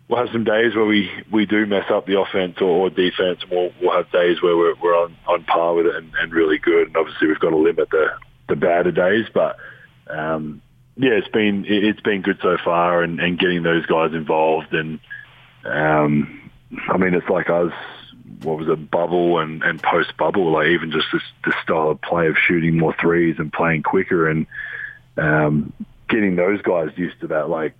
we'll 0.09 0.21
have 0.21 0.33
some 0.33 0.45
days 0.45 0.75
where 0.75 0.85
we, 0.87 1.11
we 1.33 1.47
do 1.47 1.67
mess 1.67 1.91
up 1.91 2.07
the 2.07 2.19
offense 2.19 2.57
or, 2.61 2.87
or 2.87 2.91
defense, 2.91 3.41
and 3.43 3.51
we'll, 3.51 3.71
we'll 3.81 3.97
have 3.97 4.11
days 4.13 4.41
where 4.41 4.57
we're, 4.57 4.75
we're 4.77 4.95
on, 4.95 5.17
on 5.27 5.45
par 5.45 5.75
with 5.75 5.87
it 5.87 5.97
and, 5.97 6.13
and 6.21 6.33
really 6.33 6.59
good. 6.59 6.89
And 6.89 6.97
obviously, 6.97 7.29
we've 7.29 7.41
got 7.41 7.51
to 7.51 7.57
limit 7.57 7.91
the 7.91 8.07
the 8.49 8.57
badder 8.57 8.93
days, 8.93 9.27
but 9.35 9.57
um, 10.09 10.63
yeah, 10.97 11.11
it's 11.11 11.29
been 11.29 11.65
it, 11.65 11.85
it's 11.85 12.01
been 12.01 12.23
good 12.23 12.39
so 12.43 12.57
far, 12.65 13.03
and, 13.03 13.21
and 13.21 13.39
getting 13.39 13.63
those 13.63 13.85
guys 13.87 14.13
involved. 14.15 14.73
And 14.73 15.01
um, 15.65 16.51
I 16.89 16.97
mean, 16.97 17.15
it's 17.15 17.29
like 17.29 17.51
us. 17.51 17.73
What 18.43 18.59
was 18.59 18.69
it, 18.69 18.91
bubble 18.91 19.39
and, 19.39 19.63
and 19.63 19.83
post 19.83 20.17
bubble? 20.17 20.53
Like 20.53 20.69
even 20.69 20.91
just 20.91 21.07
this, 21.13 21.23
this 21.45 21.55
style 21.63 21.91
of 21.91 22.01
play 22.01 22.29
of 22.29 22.37
shooting 22.37 22.79
more 22.79 22.95
threes 23.01 23.37
and 23.39 23.53
playing 23.53 23.83
quicker 23.83 24.29
and 24.29 24.47
um, 25.17 25.73
getting 26.09 26.37
those 26.37 26.61
guys 26.63 26.91
used 26.97 27.21
to 27.21 27.29
that. 27.29 27.49
Like 27.49 27.75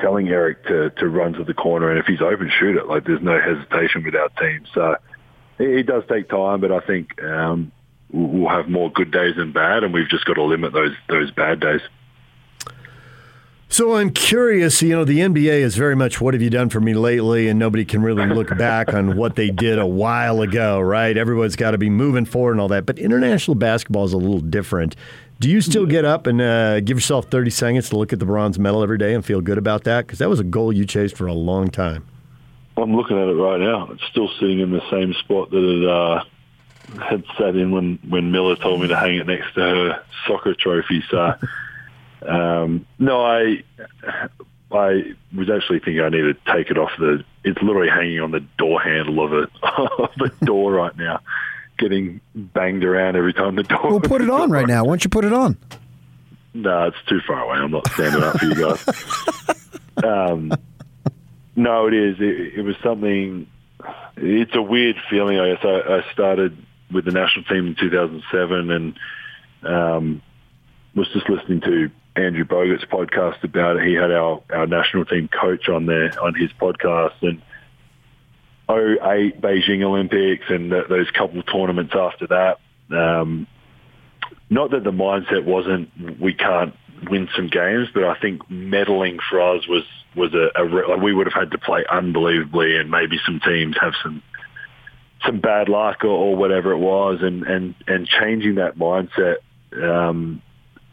telling 0.00 0.28
Eric 0.28 0.64
to, 0.66 0.90
to 0.90 1.08
run 1.08 1.32
to 1.34 1.44
the 1.44 1.54
corner, 1.54 1.90
and 1.90 1.98
if 1.98 2.06
he's 2.06 2.20
open, 2.20 2.50
shoot 2.58 2.76
it. 2.76 2.86
Like 2.86 3.04
there's 3.04 3.22
no 3.22 3.40
hesitation 3.40 4.04
with 4.04 4.14
our 4.14 4.28
team. 4.40 4.64
So 4.74 4.96
it, 5.58 5.68
it 5.68 5.82
does 5.84 6.04
take 6.08 6.28
time, 6.28 6.60
but 6.60 6.72
I 6.72 6.80
think 6.80 7.22
um, 7.22 7.72
we'll 8.10 8.48
have 8.48 8.68
more 8.68 8.90
good 8.90 9.10
days 9.10 9.36
than 9.36 9.52
bad, 9.52 9.84
and 9.84 9.92
we've 9.92 10.08
just 10.08 10.24
got 10.24 10.34
to 10.34 10.42
limit 10.42 10.72
those 10.72 10.94
those 11.08 11.30
bad 11.30 11.60
days. 11.60 11.80
So 13.70 13.96
I'm 13.96 14.10
curious, 14.10 14.80
you 14.80 14.90
know, 14.90 15.04
the 15.04 15.18
NBA 15.18 15.60
is 15.60 15.76
very 15.76 15.94
much 15.94 16.22
what 16.22 16.32
have 16.32 16.42
you 16.42 16.48
done 16.48 16.70
for 16.70 16.80
me 16.80 16.94
lately, 16.94 17.48
and 17.48 17.58
nobody 17.58 17.84
can 17.84 18.00
really 18.00 18.26
look 18.26 18.56
back 18.56 18.94
on 18.94 19.14
what 19.14 19.36
they 19.36 19.50
did 19.50 19.78
a 19.78 19.86
while 19.86 20.40
ago, 20.40 20.80
right? 20.80 21.14
Everyone's 21.14 21.54
got 21.54 21.72
to 21.72 21.78
be 21.78 21.90
moving 21.90 22.24
forward 22.24 22.52
and 22.52 22.62
all 22.62 22.68
that. 22.68 22.86
But 22.86 22.98
international 22.98 23.56
basketball 23.56 24.04
is 24.04 24.14
a 24.14 24.16
little 24.16 24.40
different. 24.40 24.96
Do 25.38 25.50
you 25.50 25.60
still 25.60 25.84
get 25.84 26.06
up 26.06 26.26
and 26.26 26.40
uh, 26.40 26.80
give 26.80 26.96
yourself 26.96 27.26
30 27.26 27.50
seconds 27.50 27.90
to 27.90 27.98
look 27.98 28.12
at 28.12 28.18
the 28.18 28.24
bronze 28.24 28.58
medal 28.58 28.82
every 28.82 28.98
day 28.98 29.12
and 29.12 29.22
feel 29.24 29.42
good 29.42 29.58
about 29.58 29.84
that? 29.84 30.06
Because 30.06 30.18
that 30.18 30.30
was 30.30 30.40
a 30.40 30.44
goal 30.44 30.72
you 30.72 30.86
chased 30.86 31.16
for 31.16 31.26
a 31.26 31.34
long 31.34 31.68
time. 31.68 32.06
I'm 32.78 32.96
looking 32.96 33.18
at 33.18 33.28
it 33.28 33.34
right 33.34 33.60
now. 33.60 33.90
It's 33.92 34.04
still 34.10 34.28
sitting 34.40 34.60
in 34.60 34.72
the 34.72 34.82
same 34.90 35.12
spot 35.12 35.50
that 35.50 35.58
it 35.58 35.88
uh, 35.88 36.24
had 37.04 37.22
sat 37.36 37.54
in 37.54 37.70
when, 37.70 37.98
when 38.08 38.32
Milla 38.32 38.56
told 38.56 38.80
me 38.80 38.88
to 38.88 38.96
hang 38.96 39.16
it 39.16 39.26
next 39.26 39.52
to 39.54 39.60
her 39.60 40.04
soccer 40.26 40.54
trophy. 40.54 41.04
So, 41.10 41.34
um, 42.26 42.86
no, 42.98 43.24
I 43.24 43.62
I 44.70 45.14
was 45.34 45.50
actually 45.50 45.80
thinking 45.80 46.00
I 46.00 46.08
need 46.08 46.22
to 46.22 46.34
take 46.52 46.70
it 46.70 46.78
off 46.78 46.90
the. 46.98 47.24
It's 47.44 47.60
literally 47.62 47.88
hanging 47.88 48.20
on 48.20 48.30
the 48.30 48.44
door 48.58 48.80
handle 48.80 49.24
of 49.24 49.32
a 49.32 49.48
of 50.02 50.10
a 50.20 50.44
door 50.44 50.72
right 50.72 50.96
now 50.96 51.20
getting 51.78 52.20
banged 52.34 52.84
around 52.84 53.16
every 53.16 53.32
time 53.32 53.54
the 53.54 53.62
door. 53.62 53.90
Well, 53.90 54.00
put 54.00 54.20
it 54.20 54.28
on 54.28 54.50
right 54.50 54.66
now. 54.66 54.84
Why 54.84 54.90
don't 54.90 55.04
you 55.04 55.10
put 55.10 55.24
it 55.24 55.32
on? 55.32 55.56
No, 56.52 56.88
it's 56.88 56.96
too 57.08 57.20
far 57.26 57.42
away. 57.42 57.58
I'm 57.58 57.70
not 57.70 57.88
standing 57.92 58.22
up 58.22 58.38
for 58.38 58.46
you 58.46 58.54
guys. 58.54 58.84
Um, 60.04 60.52
no, 61.56 61.88
it 61.88 61.94
is. 61.94 62.16
It, 62.20 62.58
it, 62.58 62.62
was 62.62 62.76
something. 62.82 63.46
It's 64.16 64.54
a 64.54 64.62
weird 64.62 64.96
feeling. 65.10 65.38
I 65.38 65.54
guess 65.54 65.64
I, 65.64 65.98
I 65.98 66.12
started 66.12 66.56
with 66.92 67.04
the 67.04 67.10
national 67.10 67.44
team 67.46 67.66
in 67.66 67.74
2007 67.74 68.70
and 68.70 68.98
um, 69.62 70.22
was 70.94 71.08
just 71.12 71.28
listening 71.28 71.60
to 71.62 71.90
Andrew 72.18 72.44
Bogut's 72.44 72.84
podcast 72.84 73.42
about 73.44 73.76
it. 73.76 73.86
He 73.86 73.94
had 73.94 74.10
our, 74.10 74.42
our 74.50 74.66
national 74.66 75.04
team 75.04 75.28
coach 75.28 75.68
on 75.68 75.86
there 75.86 76.12
on 76.22 76.34
his 76.34 76.50
podcast 76.60 77.14
and 77.22 77.42
08 78.70 79.40
Beijing 79.40 79.82
Olympics 79.82 80.44
and 80.48 80.70
those 80.70 81.10
couple 81.10 81.42
tournaments 81.42 81.94
after 81.96 82.26
that. 82.26 82.58
Um, 82.90 83.46
not 84.50 84.70
that 84.72 84.84
the 84.84 84.90
mindset 84.90 85.44
wasn't 85.44 86.20
we 86.20 86.34
can't 86.34 86.74
win 87.08 87.28
some 87.36 87.48
games, 87.48 87.88
but 87.94 88.04
I 88.04 88.18
think 88.18 88.48
medaling 88.48 89.18
for 89.30 89.40
us 89.40 89.66
was 89.66 89.84
was 90.16 90.34
a, 90.34 90.50
a 90.60 90.64
like 90.64 91.00
we 91.00 91.14
would 91.14 91.26
have 91.26 91.34
had 91.34 91.50
to 91.52 91.58
play 91.58 91.84
unbelievably, 91.90 92.76
and 92.76 92.90
maybe 92.90 93.18
some 93.24 93.40
teams 93.40 93.76
have 93.80 93.92
some 94.02 94.22
some 95.24 95.40
bad 95.40 95.68
luck 95.68 96.04
or, 96.04 96.08
or 96.08 96.36
whatever 96.36 96.72
it 96.72 96.78
was, 96.78 97.18
and 97.22 97.44
and 97.44 97.74
and 97.86 98.06
changing 98.06 98.56
that 98.56 98.76
mindset 98.76 99.36
um, 99.72 100.42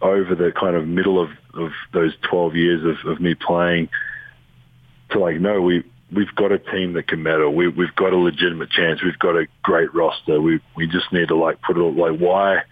over 0.02 0.36
the 0.36 0.52
kind 0.52 0.75
of 0.75 0.88
middle 0.88 1.22
of 1.22 1.30
of 1.54 1.72
those 1.94 2.14
twelve 2.30 2.56
years 2.56 2.84
of, 2.84 3.12
of 3.12 3.22
me 3.22 3.34
playing 3.34 3.90
to 5.12 5.20
like 5.20 5.40
no 5.40 5.62
we 5.62 5.84
we've 6.12 6.34
got 6.36 6.52
a 6.52 6.60
team 6.60 6.94
that 6.94 7.08
can 7.08 7.24
medal. 7.24 7.54
We, 7.54 7.68
we've 7.68 7.96
got 7.96 8.14
a 8.14 8.18
legitimate 8.18 8.70
chance. 8.70 9.02
We've 9.04 9.20
got 9.20 9.36
a 9.36 9.48
great 9.64 9.94
roster. 9.94 10.40
We 10.40 10.62
we 10.75 10.88
just 10.88 11.12
need 11.12 11.30
to 11.30 11.36
like 11.36 11.62
put 11.62 11.78
it 11.78 11.80
all 11.80 11.94
like 11.94 12.20
why 12.20 12.64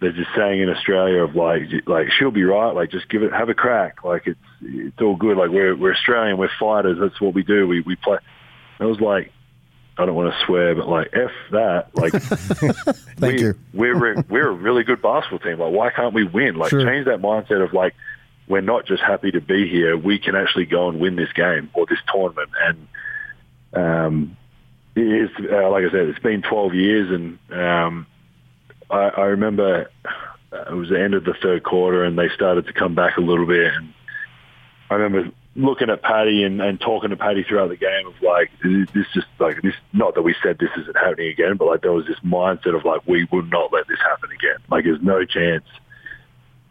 there's 0.00 0.16
this 0.16 0.26
saying 0.36 0.60
in 0.60 0.68
Australia 0.68 1.22
of 1.22 1.34
like 1.34 1.62
like 1.86 2.08
she'll 2.18 2.30
be 2.30 2.44
right. 2.44 2.72
Like 2.72 2.90
just 2.90 3.08
give 3.08 3.22
it 3.22 3.32
have 3.32 3.48
a 3.48 3.54
crack. 3.54 4.04
Like 4.04 4.26
it's 4.26 4.38
it's 4.62 5.00
all 5.00 5.16
good. 5.16 5.36
Like 5.36 5.50
we're 5.50 5.76
we're 5.76 5.94
Australian. 5.94 6.38
We're 6.38 6.50
fighters. 6.58 6.98
That's 7.00 7.20
what 7.20 7.34
we 7.34 7.42
do. 7.42 7.66
We 7.66 7.80
we 7.80 7.96
play. 7.96 8.18
I 8.80 8.84
was 8.84 9.00
like. 9.00 9.32
I 9.98 10.06
don't 10.06 10.14
want 10.14 10.32
to 10.32 10.46
swear, 10.46 10.74
but 10.76 10.88
like 10.88 11.08
f 11.12 11.30
that, 11.50 11.88
like 11.94 12.12
Thank 13.18 13.36
we, 13.38 13.40
you. 13.42 13.54
we're 13.74 14.22
we're 14.28 14.48
a 14.48 14.52
really 14.52 14.84
good 14.84 15.02
basketball 15.02 15.40
team. 15.40 15.58
Like 15.58 15.72
why 15.72 15.90
can't 15.90 16.14
we 16.14 16.24
win? 16.24 16.54
Like 16.56 16.70
Sure. 16.70 16.84
change 16.84 17.06
that 17.06 17.20
mindset 17.20 17.62
of 17.64 17.72
like 17.72 17.94
we're 18.46 18.60
not 18.62 18.86
just 18.86 19.02
happy 19.02 19.30
to 19.32 19.40
be 19.40 19.68
here. 19.68 19.96
We 19.96 20.18
can 20.18 20.34
actually 20.34 20.66
go 20.66 20.88
and 20.88 21.00
win 21.00 21.16
this 21.16 21.32
game 21.32 21.70
or 21.74 21.84
this 21.86 21.98
tournament. 22.12 22.50
And 22.62 22.88
um, 23.74 24.36
it's 24.96 25.32
uh, 25.38 25.68
like 25.70 25.84
I 25.84 25.90
said, 25.90 26.08
it's 26.08 26.18
been 26.20 26.42
12 26.42 26.74
years, 26.74 27.10
and 27.10 27.38
um, 27.52 28.06
I, 28.90 29.08
I 29.08 29.24
remember 29.26 29.90
it 30.52 30.72
was 30.74 30.88
the 30.88 31.00
end 31.00 31.14
of 31.14 31.24
the 31.24 31.34
third 31.42 31.62
quarter, 31.62 32.04
and 32.04 32.18
they 32.18 32.28
started 32.30 32.66
to 32.66 32.72
come 32.72 32.94
back 32.94 33.16
a 33.18 33.20
little 33.20 33.46
bit. 33.46 33.72
And 33.74 33.92
I 34.90 34.94
remember 34.94 35.30
looking 35.58 35.90
at 35.90 36.02
Patty 36.02 36.44
and, 36.44 36.62
and 36.62 36.80
talking 36.80 37.10
to 37.10 37.16
Patty 37.16 37.42
throughout 37.42 37.68
the 37.68 37.76
game 37.76 38.06
of 38.06 38.14
like 38.22 38.50
this 38.62 39.06
just 39.12 39.26
like 39.40 39.60
this 39.60 39.74
not 39.92 40.14
that 40.14 40.22
we 40.22 40.34
said 40.42 40.56
this 40.58 40.70
isn't 40.78 40.96
happening 40.96 41.28
again, 41.28 41.56
but 41.56 41.66
like 41.66 41.82
there 41.82 41.92
was 41.92 42.06
this 42.06 42.18
mindset 42.24 42.76
of 42.76 42.84
like 42.84 43.06
we 43.06 43.26
will 43.32 43.42
not 43.42 43.72
let 43.72 43.88
this 43.88 43.98
happen 43.98 44.30
again. 44.30 44.58
Like 44.70 44.84
there's 44.84 45.02
no 45.02 45.24
chance 45.24 45.64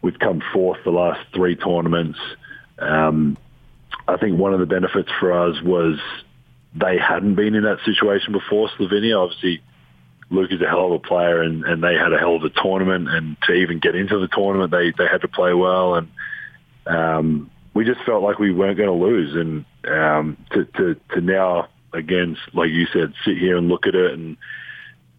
we've 0.00 0.18
come 0.18 0.42
fourth 0.52 0.78
the 0.84 0.90
last 0.90 1.20
three 1.34 1.54
tournaments. 1.54 2.18
Um, 2.78 3.36
I 4.06 4.16
think 4.16 4.38
one 4.38 4.54
of 4.54 4.60
the 4.60 4.66
benefits 4.66 5.10
for 5.20 5.32
us 5.32 5.60
was 5.62 5.98
they 6.74 6.96
hadn't 6.96 7.34
been 7.34 7.54
in 7.54 7.64
that 7.64 7.80
situation 7.84 8.32
before. 8.32 8.70
Slovenia, 8.70 9.22
obviously, 9.22 9.60
Luke 10.30 10.50
is 10.50 10.62
a 10.62 10.66
hell 10.66 10.86
of 10.86 10.92
a 10.92 10.98
player, 10.98 11.42
and, 11.42 11.62
and 11.64 11.82
they 11.82 11.94
had 11.94 12.14
a 12.14 12.18
hell 12.18 12.36
of 12.36 12.44
a 12.44 12.50
tournament. 12.50 13.08
And 13.10 13.36
to 13.42 13.52
even 13.52 13.80
get 13.80 13.94
into 13.94 14.18
the 14.18 14.28
tournament, 14.28 14.70
they 14.70 14.92
they 14.96 15.10
had 15.10 15.20
to 15.22 15.28
play 15.28 15.52
well, 15.52 15.96
and 15.96 16.08
um, 16.86 17.50
we 17.78 17.84
just 17.84 18.02
felt 18.04 18.24
like 18.24 18.40
we 18.40 18.50
weren't 18.50 18.76
going 18.76 18.88
to 18.88 19.06
lose. 19.06 19.36
And 19.36 19.64
um, 19.88 20.36
to, 20.50 20.64
to 20.64 21.00
to 21.14 21.20
now 21.20 21.68
again, 21.92 22.36
like 22.52 22.70
you 22.70 22.86
said, 22.92 23.14
sit 23.24 23.38
here 23.38 23.56
and 23.56 23.68
look 23.68 23.86
at 23.86 23.94
it 23.94 24.14
and 24.14 24.36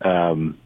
um, 0.01 0.57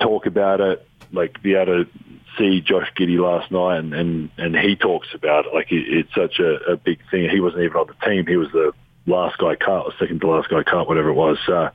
talk 0.00 0.24
about 0.24 0.62
it, 0.62 0.88
like 1.12 1.42
be 1.42 1.54
able 1.54 1.84
to 1.84 1.90
see 2.38 2.62
Josh 2.62 2.90
Giddey 2.98 3.18
last 3.18 3.50
night, 3.50 3.76
and 3.76 3.92
and, 3.92 4.30
and 4.38 4.56
he 4.56 4.74
talks 4.74 5.08
about 5.12 5.44
it 5.44 5.52
like 5.52 5.70
it, 5.70 5.84
it's 5.86 6.14
such 6.14 6.38
a, 6.38 6.72
a 6.72 6.76
big 6.78 6.98
thing. 7.10 7.28
He 7.28 7.40
wasn't 7.40 7.64
even 7.64 7.76
on 7.76 7.88
the 7.88 8.06
team; 8.06 8.26
he 8.26 8.36
was 8.36 8.50
the 8.52 8.72
last 9.04 9.36
guy 9.36 9.54
cut, 9.54 9.84
or 9.84 9.92
second 9.98 10.22
to 10.22 10.28
last 10.28 10.48
guy 10.48 10.62
cut, 10.62 10.88
whatever 10.88 11.10
it 11.10 11.14
was. 11.14 11.36
So, 11.44 11.68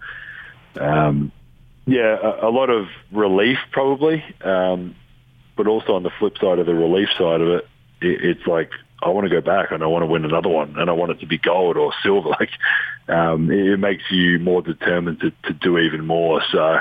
um, 0.82 1.32
yeah, 1.86 2.18
a, 2.18 2.48
a 2.48 2.50
lot 2.50 2.72
of 2.72 2.88
relief 3.12 3.60
probably, 3.72 4.24
um, 4.42 4.96
but 5.56 5.68
also 5.68 5.94
on 5.94 6.02
the 6.02 6.12
flip 6.18 6.40
side 6.40 6.58
of 6.58 6.66
the 6.66 6.74
relief 6.74 7.10
side 7.20 7.42
of 7.42 7.50
it, 7.50 7.68
it 8.02 8.26
it's 8.26 8.48
like 8.48 8.72
I 9.02 9.10
want 9.10 9.26
to 9.26 9.30
go 9.30 9.42
back 9.42 9.72
and 9.72 9.82
I 9.82 9.88
want 9.88 10.04
to 10.04 10.08
win 10.08 10.26
another 10.26 10.50
one, 10.50 10.76
and 10.78 10.90
I 10.90 10.94
want 10.94 11.12
it 11.12 11.20
to 11.22 11.26
be 11.26 11.38
gold 11.38 11.78
or 11.78 11.94
silver. 12.04 12.30
Like 12.40 12.52
um, 13.08 13.50
it, 13.50 13.80
makes 13.80 14.04
you 14.12 14.38
more 14.40 14.62
determined 14.62 15.20
to, 15.22 15.32
to 15.48 15.54
do 15.54 15.80
even 15.80 16.06
more. 16.06 16.42
So, 16.52 16.80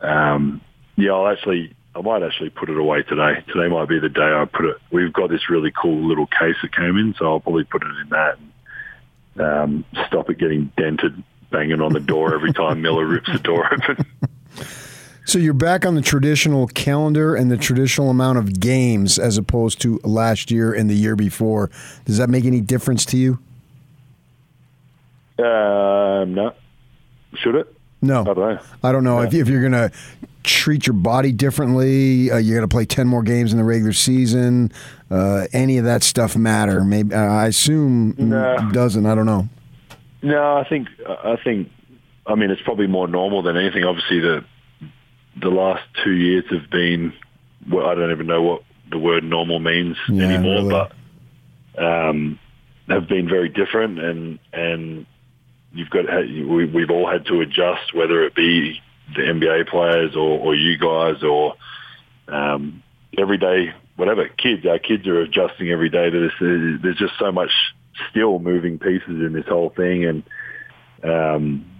um, 0.00 0.60
yeah, 0.96 1.12
I'll 1.12 1.28
actually. 1.28 1.74
I 1.92 2.02
might 2.02 2.22
actually 2.22 2.50
put 2.50 2.70
it 2.70 2.76
away 2.76 3.02
today. 3.02 3.42
Today 3.48 3.68
might 3.68 3.88
be 3.88 3.98
the 3.98 4.08
day 4.08 4.22
I 4.22 4.44
put 4.44 4.64
it. 4.64 4.76
We've 4.92 5.12
got 5.12 5.28
this 5.28 5.50
really 5.50 5.72
cool 5.72 6.06
little 6.06 6.26
case 6.26 6.54
that 6.62 6.74
came 6.74 6.96
in, 6.96 7.14
so 7.18 7.26
I'll 7.26 7.40
probably 7.40 7.64
put 7.64 7.82
it 7.82 7.90
in 8.02 8.08
that 8.10 8.38
and 8.38 9.40
um, 9.40 9.84
stop 10.06 10.30
it 10.30 10.38
getting 10.38 10.70
dented, 10.76 11.22
banging 11.50 11.80
on 11.80 11.92
the 11.92 12.00
door 12.00 12.32
every 12.34 12.52
time 12.52 12.82
Milla 12.82 13.04
rips 13.04 13.30
the 13.32 13.40
door 13.40 13.72
open. 13.72 14.06
So 15.24 15.38
you're 15.38 15.54
back 15.54 15.86
on 15.86 15.94
the 15.94 16.00
traditional 16.02 16.66
calendar 16.68 17.34
and 17.36 17.50
the 17.50 17.56
traditional 17.56 18.10
amount 18.10 18.38
of 18.38 18.58
games 18.58 19.18
as 19.18 19.38
opposed 19.38 19.80
to 19.82 20.00
last 20.02 20.50
year 20.50 20.72
and 20.72 20.90
the 20.90 20.94
year 20.94 21.14
before. 21.14 21.70
Does 22.04 22.16
that 22.18 22.28
make 22.28 22.44
any 22.44 22.60
difference 22.60 23.04
to 23.06 23.16
you? 23.16 23.38
Um, 25.38 26.34
no, 26.34 26.52
should 27.34 27.54
it? 27.54 27.72
No. 28.02 28.22
I 28.22 28.24
don't 28.24 28.36
know. 28.36 28.58
I 28.82 28.92
don't 28.92 29.04
know 29.04 29.20
if, 29.20 29.32
if 29.34 29.48
you're 29.48 29.60
going 29.60 29.72
to 29.72 29.92
treat 30.42 30.86
your 30.86 30.94
body 30.94 31.32
differently. 31.32 32.30
Uh, 32.30 32.38
you're 32.38 32.56
going 32.58 32.68
to 32.68 32.72
play 32.74 32.84
ten 32.86 33.06
more 33.06 33.22
games 33.22 33.52
in 33.52 33.58
the 33.58 33.64
regular 33.64 33.92
season. 33.92 34.72
Uh, 35.10 35.46
any 35.52 35.78
of 35.78 35.84
that 35.84 36.02
stuff 36.02 36.36
matter? 36.36 36.82
Maybe 36.82 37.14
uh, 37.14 37.18
I 37.20 37.46
assume 37.46 38.14
No. 38.18 38.54
it 38.54 38.72
doesn't. 38.72 39.06
I 39.06 39.14
don't 39.14 39.26
know. 39.26 39.48
No, 40.22 40.56
I 40.56 40.64
think 40.68 40.88
I 41.06 41.36
think 41.42 41.70
I 42.26 42.34
mean 42.34 42.50
it's 42.50 42.62
probably 42.62 42.86
more 42.86 43.06
normal 43.08 43.42
than 43.42 43.56
anything. 43.56 43.84
Obviously, 43.84 44.20
the 44.20 44.44
the 45.40 45.48
last 45.50 45.82
two 46.04 46.12
years 46.12 46.44
have 46.50 46.70
been 46.70 47.12
well, 47.70 47.86
I 47.86 47.94
don't 47.94 48.10
even 48.10 48.26
know 48.26 48.42
what 48.42 48.62
the 48.90 48.98
word 48.98 49.22
normal 49.24 49.58
means 49.58 49.96
Yeah, 50.08 50.24
anymore, 50.24 50.62
really. 50.62 50.68
but 51.76 51.82
um, 51.82 52.38
have 52.88 53.08
been 53.08 53.28
very 53.28 53.48
different, 53.48 53.98
and 53.98 54.38
and 54.52 55.06
you've 55.72 55.90
got 55.90 56.04
we, 56.06 56.64
we've 56.66 56.90
all 56.90 57.10
had 57.10 57.26
to 57.26 57.40
adjust, 57.40 57.94
whether 57.94 58.24
it 58.24 58.34
be 58.34 58.80
the 59.14 59.22
NBA 59.22 59.68
players 59.68 60.14
or, 60.16 60.38
or 60.38 60.54
you 60.54 60.78
guys 60.78 61.22
or 61.22 61.54
um, 62.28 62.82
everyday 63.18 63.72
whatever 63.96 64.28
kids. 64.28 64.64
Our 64.66 64.78
kids 64.78 65.06
are 65.06 65.20
adjusting 65.20 65.70
every 65.70 65.90
day 65.90 66.10
to 66.10 66.20
this. 66.20 66.32
There's 66.82 66.98
just 66.98 67.14
so 67.18 67.30
much 67.30 67.50
still 68.10 68.38
moving 68.38 68.78
pieces 68.78 69.08
in 69.08 69.32
this 69.32 69.46
whole 69.46 69.70
thing, 69.70 70.04
and 70.04 70.22
um, 71.04 71.70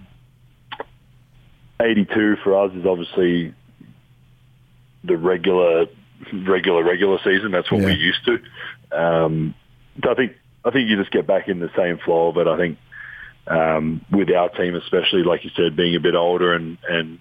82 1.80 2.36
for 2.44 2.64
us 2.64 2.72
is 2.74 2.86
obviously 2.86 3.54
the 5.04 5.16
regular, 5.16 5.86
regular, 6.32 6.84
regular 6.84 7.18
season. 7.24 7.50
That's 7.50 7.70
what 7.70 7.80
yeah. 7.80 7.86
we're 7.86 7.96
used 7.96 8.24
to. 8.26 8.38
Um, 8.96 9.54
so 10.02 10.10
I 10.10 10.14
think 10.14 10.32
I 10.64 10.70
think 10.70 10.90
you 10.90 10.96
just 10.96 11.10
get 11.10 11.26
back 11.26 11.48
in 11.48 11.58
the 11.58 11.70
same 11.76 11.98
flow. 11.98 12.32
But 12.32 12.48
I 12.48 12.56
think 12.56 12.78
um, 13.46 14.04
with 14.10 14.30
our 14.30 14.48
team, 14.50 14.74
especially 14.74 15.22
like 15.22 15.44
you 15.44 15.50
said, 15.56 15.76
being 15.76 15.96
a 15.96 16.00
bit 16.00 16.14
older 16.14 16.54
and 16.54 16.78
and 16.88 17.20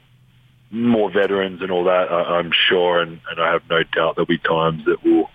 more 0.72 1.12
veterans 1.12 1.62
and 1.62 1.72
all 1.72 1.86
that, 1.86 2.12
I, 2.12 2.39
am 2.39 2.51
sure, 2.70 3.01
and, 3.01 3.20
and 3.32 3.42
I 3.42 3.54
have 3.54 3.63
no 3.70 3.82
doubt 3.84 4.16
there'll 4.16 4.28
be 4.28 4.38
times 4.38 4.86
that 4.86 4.98
we'll 5.04 5.30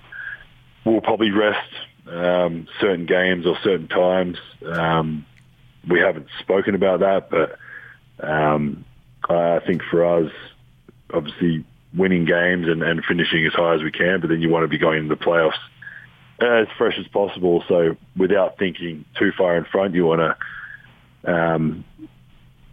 we'll 0.84 1.00
probably 1.00 1.30
rest 1.30 1.70
um, 2.06 2.68
certain 2.80 3.06
games 3.06 3.46
or 3.46 3.56
certain 3.62 3.88
times. 3.88 4.38
Um, 4.64 5.26
we 5.88 6.00
haven't 6.00 6.28
spoken 6.40 6.74
about 6.74 7.00
that, 7.00 7.30
but 7.30 7.58
um, 8.26 8.84
I 9.28 9.60
think 9.66 9.82
for 9.90 10.04
us, 10.04 10.32
obviously 11.12 11.64
winning 11.96 12.24
games 12.24 12.66
and, 12.68 12.82
and 12.82 13.04
finishing 13.04 13.46
as 13.46 13.52
high 13.52 13.74
as 13.74 13.82
we 13.82 13.90
can, 13.90 14.20
but 14.20 14.28
then 14.28 14.40
you 14.42 14.48
want 14.48 14.64
to 14.64 14.68
be 14.68 14.78
going 14.78 15.04
into 15.04 15.14
the 15.14 15.20
playoffs 15.20 15.58
as 16.40 16.66
fresh 16.76 16.98
as 16.98 17.06
possible. 17.08 17.62
So 17.68 17.96
without 18.16 18.58
thinking 18.58 19.04
too 19.18 19.32
far 19.36 19.56
in 19.56 19.64
front, 19.64 19.94
you 19.94 20.06
want 20.06 20.36
to, 21.24 21.32
um, 21.32 21.84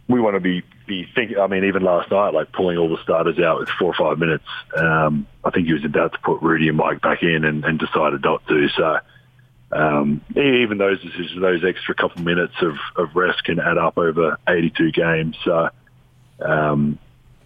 we 0.08 0.20
want 0.20 0.36
to 0.36 0.39
be, 0.39 0.63
be 0.88 1.08
thinking, 1.15 1.38
I 1.38 1.48
mean, 1.48 1.65
even 1.65 1.84
last 1.84 2.12
night, 2.12 2.34
like 2.34 2.51
pulling 2.51 2.77
all 2.77 2.89
the 2.89 3.01
starters 3.03 3.39
out 3.39 3.60
with 3.60 3.70
four 3.79 3.89
or 3.89 3.93
five 3.93 4.17
minutes, 4.17 4.48
um, 4.75 5.27
I 5.43 5.51
think 5.51 5.67
he 5.67 5.74
was 5.74 5.86
about 5.86 6.13
to 6.13 6.20
put 6.20 6.41
Rudy 6.41 6.67
and 6.67 6.77
Mike 6.77 7.01
back 7.01 7.22
in 7.22 7.46
and, 7.46 7.63
and 7.63 7.79
decided 7.79 8.24
not 8.24 8.46
to. 8.48 8.67
So, 8.75 9.00
um, 9.74 10.22
even 10.31 10.79
those 10.79 11.01
decisions, 11.01 11.39
those 11.39 11.63
extra 11.63 11.96
couple 11.96 12.24
minutes 12.24 12.55
of, 12.62 12.75
of 12.98 13.15
rest 13.15 13.43
can 13.46 13.60
add 13.60 13.77
up 13.77 13.98
over 13.98 14.38
82 14.50 14.91
games. 14.91 15.38
So, 15.46 15.70
um, 16.41 17.00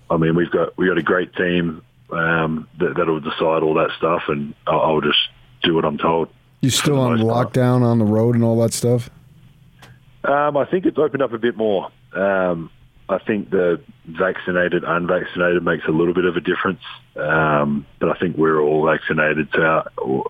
I 0.09 0.17
mean, 0.17 0.35
we've 0.35 0.51
got 0.51 0.77
we 0.77 0.87
got 0.87 0.97
a 0.97 1.03
great 1.03 1.33
team 1.35 1.81
um, 2.11 2.67
that, 2.79 2.95
that'll 2.97 3.19
decide 3.19 3.63
all 3.63 3.73
that 3.75 3.91
stuff, 3.97 4.23
and 4.27 4.53
I'll, 4.67 4.81
I'll 4.81 5.01
just 5.01 5.19
do 5.63 5.75
what 5.75 5.85
I'm 5.85 5.97
told. 5.97 6.29
You 6.61 6.69
still 6.69 6.99
on 6.99 7.17
lockdown 7.19 7.81
on 7.83 7.99
the 7.99 8.05
road 8.05 8.35
and 8.35 8.43
all 8.43 8.59
that 8.61 8.73
stuff? 8.73 9.09
Um, 10.23 10.57
I 10.57 10.65
think 10.65 10.85
it's 10.85 10.97
opened 10.97 11.21
up 11.21 11.33
a 11.33 11.37
bit 11.37 11.55
more. 11.55 11.91
Um, 12.13 12.71
I 13.07 13.19
think 13.19 13.51
the 13.51 13.81
vaccinated, 14.07 14.83
unvaccinated 14.83 15.63
makes 15.63 15.85
a 15.87 15.91
little 15.91 16.13
bit 16.13 16.25
of 16.25 16.35
a 16.35 16.41
difference. 16.41 16.81
Um, 17.15 17.85
but 17.99 18.09
I 18.09 18.19
think 18.19 18.35
we're 18.35 18.59
all 18.59 18.85
vaccinated. 18.85 19.49
So, 19.53 20.25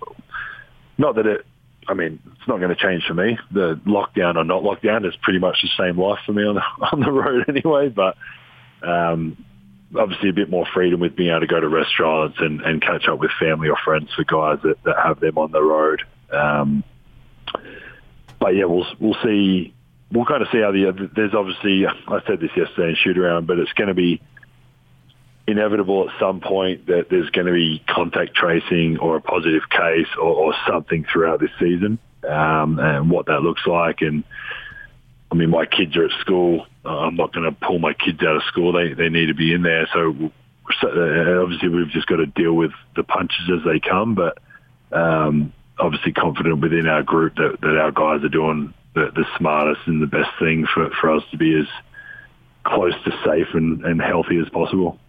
not 0.97 1.15
that 1.15 1.25
it, 1.25 1.45
I 1.87 1.93
mean, 1.93 2.19
it's 2.33 2.47
not 2.47 2.59
going 2.59 2.75
to 2.75 2.81
change 2.81 3.03
for 3.07 3.13
me. 3.13 3.37
The 3.51 3.79
lockdown 3.85 4.35
or 4.35 4.43
not 4.43 4.63
lockdown 4.63 5.07
is 5.07 5.15
pretty 5.21 5.39
much 5.39 5.61
the 5.61 5.69
same 5.77 5.97
life 5.97 6.19
for 6.25 6.33
me 6.33 6.43
on 6.43 6.55
the, 6.55 6.61
on 6.91 6.99
the 6.99 7.11
road 7.11 7.45
anyway. 7.47 7.89
But 7.89 8.17
um, 8.85 9.45
obviously 9.97 10.29
a 10.29 10.33
bit 10.33 10.49
more 10.49 10.65
freedom 10.73 10.99
with 10.99 11.15
being 11.15 11.29
able 11.29 11.41
to 11.41 11.47
go 11.47 11.59
to 11.59 11.67
restaurants 11.67 12.37
and, 12.39 12.61
and 12.61 12.81
catch 12.81 13.07
up 13.07 13.19
with 13.19 13.31
family 13.39 13.69
or 13.69 13.77
friends 13.83 14.09
for 14.15 14.23
guys 14.23 14.59
that, 14.63 14.81
that 14.83 14.95
have 15.03 15.19
them 15.19 15.37
on 15.37 15.51
the 15.51 15.61
road. 15.61 16.01
Um, 16.31 16.83
but 18.39 18.55
yeah, 18.55 18.65
we'll 18.65 18.85
we'll 18.99 19.17
see. 19.23 19.73
We'll 20.11 20.25
kind 20.25 20.41
of 20.41 20.49
see 20.51 20.59
how 20.59 20.71
the 20.71 21.09
there's 21.15 21.33
obviously 21.33 21.85
I 21.87 22.19
said 22.27 22.39
this 22.39 22.51
yesterday 22.55 22.89
in 22.89 22.95
shoot 22.95 23.17
around, 23.17 23.47
but 23.47 23.59
it's 23.59 23.73
going 23.73 23.87
to 23.87 23.93
be 23.93 24.21
inevitable 25.47 26.09
at 26.09 26.19
some 26.19 26.41
point 26.41 26.87
that 26.87 27.07
there's 27.09 27.29
going 27.29 27.47
to 27.47 27.53
be 27.53 27.83
contact 27.87 28.35
tracing 28.35 28.97
or 28.97 29.17
a 29.17 29.21
positive 29.21 29.69
case 29.69 30.07
or, 30.19 30.29
or 30.29 30.53
something 30.67 31.05
throughout 31.11 31.39
this 31.39 31.51
season, 31.59 31.99
um, 32.27 32.79
and 32.79 33.09
what 33.09 33.27
that 33.27 33.41
looks 33.41 33.65
like 33.65 34.01
and 34.01 34.23
I 35.31 35.35
mean, 35.35 35.49
my 35.49 35.65
kids 35.65 35.97
are 35.97 36.05
at 36.05 36.11
school. 36.21 36.65
Uh, 36.85 36.89
I'm 36.89 37.15
not 37.15 37.33
going 37.33 37.49
to 37.49 37.51
pull 37.51 37.79
my 37.79 37.93
kids 37.93 38.21
out 38.21 38.35
of 38.35 38.43
school. 38.43 38.71
They 38.71 38.93
they 38.93 39.09
need 39.09 39.27
to 39.27 39.33
be 39.33 39.53
in 39.53 39.63
there. 39.63 39.87
So, 39.91 40.31
so 40.79 40.87
uh, 40.87 41.41
obviously, 41.41 41.69
we've 41.69 41.89
just 41.89 42.07
got 42.07 42.17
to 42.17 42.27
deal 42.27 42.53
with 42.53 42.71
the 42.95 43.03
punches 43.03 43.49
as 43.51 43.65
they 43.65 43.79
come. 43.79 44.15
But 44.15 44.37
um, 44.91 45.53
obviously, 45.79 46.13
confident 46.13 46.61
within 46.61 46.87
our 46.87 47.03
group 47.03 47.35
that, 47.35 47.57
that 47.61 47.77
our 47.77 47.91
guys 47.91 48.23
are 48.23 48.29
doing 48.29 48.73
the, 48.93 49.11
the 49.13 49.25
smartest 49.37 49.81
and 49.87 50.01
the 50.01 50.07
best 50.07 50.29
thing 50.39 50.65
for, 50.73 50.89
for 51.01 51.11
us 51.15 51.23
to 51.31 51.37
be 51.37 51.59
as 51.59 51.67
close 52.63 52.93
to 53.03 53.11
safe 53.23 53.47
and, 53.53 53.85
and 53.85 54.01
healthy 54.01 54.39
as 54.39 54.49
possible. 54.49 54.99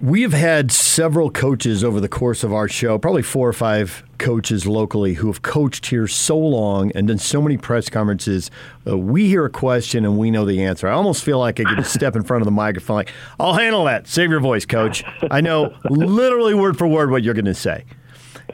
We 0.00 0.22
have 0.22 0.32
had 0.32 0.70
several 0.70 1.30
coaches 1.30 1.82
over 1.82 2.00
the 2.00 2.08
course 2.08 2.44
of 2.44 2.52
our 2.52 2.68
show, 2.68 2.98
probably 2.98 3.22
four 3.22 3.48
or 3.48 3.52
five 3.52 4.03
coaches 4.24 4.66
locally 4.66 5.12
who 5.12 5.26
have 5.26 5.42
coached 5.42 5.84
here 5.84 6.08
so 6.08 6.34
long 6.38 6.90
and 6.92 7.08
done 7.08 7.18
so 7.18 7.42
many 7.42 7.58
press 7.58 7.90
conferences. 7.90 8.50
Uh, 8.86 8.96
we 8.96 9.28
hear 9.28 9.44
a 9.44 9.50
question 9.50 10.06
and 10.06 10.16
we 10.16 10.30
know 10.30 10.46
the 10.46 10.64
answer. 10.64 10.88
I 10.88 10.92
almost 10.92 11.22
feel 11.22 11.38
like 11.38 11.60
I 11.60 11.64
could 11.64 11.84
step 11.86 12.16
in 12.16 12.22
front 12.22 12.40
of 12.40 12.46
the 12.46 12.50
microphone, 12.50 12.96
like, 12.96 13.12
I'll 13.38 13.52
handle 13.52 13.84
that. 13.84 14.08
Save 14.08 14.30
your 14.30 14.40
voice, 14.40 14.64
coach. 14.64 15.04
I 15.30 15.42
know 15.42 15.76
literally 15.90 16.54
word 16.54 16.78
for 16.78 16.88
word 16.88 17.10
what 17.10 17.22
you're 17.22 17.34
going 17.34 17.44
to 17.44 17.54
say. 17.54 17.84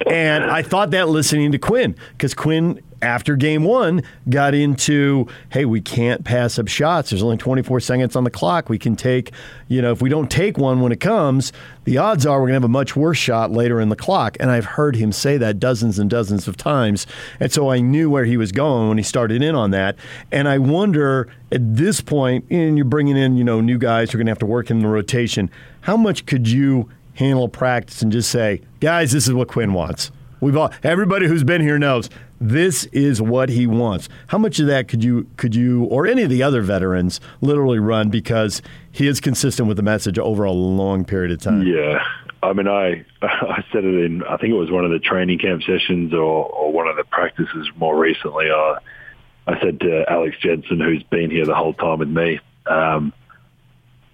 And 0.09 0.42
I 0.42 0.62
thought 0.62 0.90
that 0.90 1.09
listening 1.09 1.52
to 1.52 1.59
Quin, 1.59 1.94
because 2.12 2.35
Quin 2.35 2.83
after 3.02 3.36
game 3.36 3.64
one 3.64 4.02
got 4.28 4.54
into, 4.54 5.26
hey, 5.50 5.64
we 5.64 5.80
can't 5.80 6.24
pass 6.24 6.58
up 6.58 6.68
shots. 6.68 7.10
There's 7.10 7.22
only 7.22 7.36
24 7.36 7.80
seconds 7.80 8.16
on 8.16 8.24
the 8.24 8.30
clock. 8.30 8.68
We 8.68 8.78
can 8.78 8.96
take, 8.96 9.32
you 9.68 9.80
know, 9.80 9.92
if 9.92 10.02
we 10.02 10.10
don't 10.10 10.30
take 10.30 10.58
one 10.58 10.80
when 10.80 10.92
it 10.92 11.00
comes, 11.00 11.52
the 11.84 11.98
odds 11.98 12.26
are 12.26 12.40
we're 12.40 12.48
going 12.48 12.60
to 12.60 12.62
have 12.62 12.64
a 12.64 12.68
much 12.68 12.96
worse 12.96 13.18
shot 13.18 13.50
later 13.50 13.80
in 13.80 13.88
the 13.88 13.96
clock. 13.96 14.36
And 14.38 14.50
I've 14.50 14.64
heard 14.64 14.96
him 14.96 15.12
say 15.12 15.36
that 15.38 15.58
dozens 15.58 15.98
and 15.98 16.10
dozens 16.10 16.46
of 16.46 16.56
times. 16.56 17.06
And 17.38 17.50
so 17.50 17.70
I 17.70 17.80
knew 17.80 18.10
where 18.10 18.24
he 18.24 18.36
was 18.36 18.52
going 18.52 18.88
when 18.88 18.98
he 18.98 19.04
started 19.04 19.42
in 19.42 19.54
on 19.54 19.70
that. 19.70 19.96
And 20.30 20.48
I 20.48 20.58
wonder 20.58 21.28
at 21.52 21.76
this 21.76 22.00
point, 22.00 22.44
and 22.50 22.76
you're 22.76 22.84
bringing 22.84 23.16
in, 23.16 23.36
you 23.36 23.44
know, 23.44 23.60
new 23.60 23.78
guys 23.78 24.10
who 24.10 24.16
are 24.16 24.18
going 24.18 24.26
to 24.26 24.30
have 24.30 24.38
to 24.38 24.46
work 24.46 24.70
in 24.70 24.80
the 24.80 24.88
rotation, 24.88 25.50
how 25.82 25.96
much 25.96 26.26
could 26.26 26.48
you 26.48 26.88
handle 27.14 27.48
practice 27.48 28.02
and 28.02 28.12
just 28.12 28.30
say, 28.30 28.62
guys, 28.80 29.12
this 29.12 29.26
is 29.26 29.34
what 29.34 29.48
Quin 29.48 29.72
wants? 29.72 30.10
We've 30.40 30.56
all 30.56 30.72
everybody 30.82 31.26
who's 31.26 31.44
been 31.44 31.60
here 31.60 31.78
knows 31.78 32.08
this 32.40 32.85
is 32.87 33.20
what 33.20 33.50
he 33.50 33.66
wants. 33.66 34.09
How 34.29 34.38
much 34.38 34.59
of 34.59 34.66
that 34.66 34.88
could 34.88 35.05
you 35.05 35.26
could 35.37 35.55
you 35.55 35.85
or 35.85 36.07
any 36.07 36.22
of 36.22 36.31
the 36.31 36.42
other 36.42 36.62
veterans 36.62 37.20
literally 37.40 37.79
run 37.79 38.09
because 38.09 38.62
he 38.90 39.07
is 39.07 39.20
consistent 39.20 39.68
with 39.68 39.76
the 39.76 39.83
message 39.83 40.18
over 40.18 40.44
a 40.44 40.53
long 40.53 41.05
period 41.05 41.33
of 41.33 41.40
time? 41.40 41.66
Yeah. 41.66 42.03
I 42.42 42.53
mean, 42.55 42.68
I 42.68 43.05
I 43.22 43.64
said 43.72 43.85
it 43.85 44.05
in 44.05 44.22
I 44.24 44.37
think 44.38 44.53
it 44.53 44.57
was 44.57 44.70
one 44.70 44.85
of 44.85 44.90
the 44.90 44.98
training 44.98 45.38
camp 45.38 45.62
sessions 45.62 46.14
or, 46.14 46.46
or 46.46 46.72
one 46.72 46.88
of 46.88 46.96
the 46.96 47.05
practices 47.05 47.68
more 47.76 47.96
recently. 47.96 48.50
Uh, 48.50 48.76
I 49.46 49.61
said 49.61 49.81
to 49.81 50.05
Alex 50.09 50.37
Jensen, 50.40 50.81
who's 50.81 51.03
been 51.05 51.31
here 51.31 51.44
the 51.44 51.55
whole 51.55 51.74
time 51.74 51.98
with 51.98 52.09
me, 52.09 52.40
um, 52.66 53.12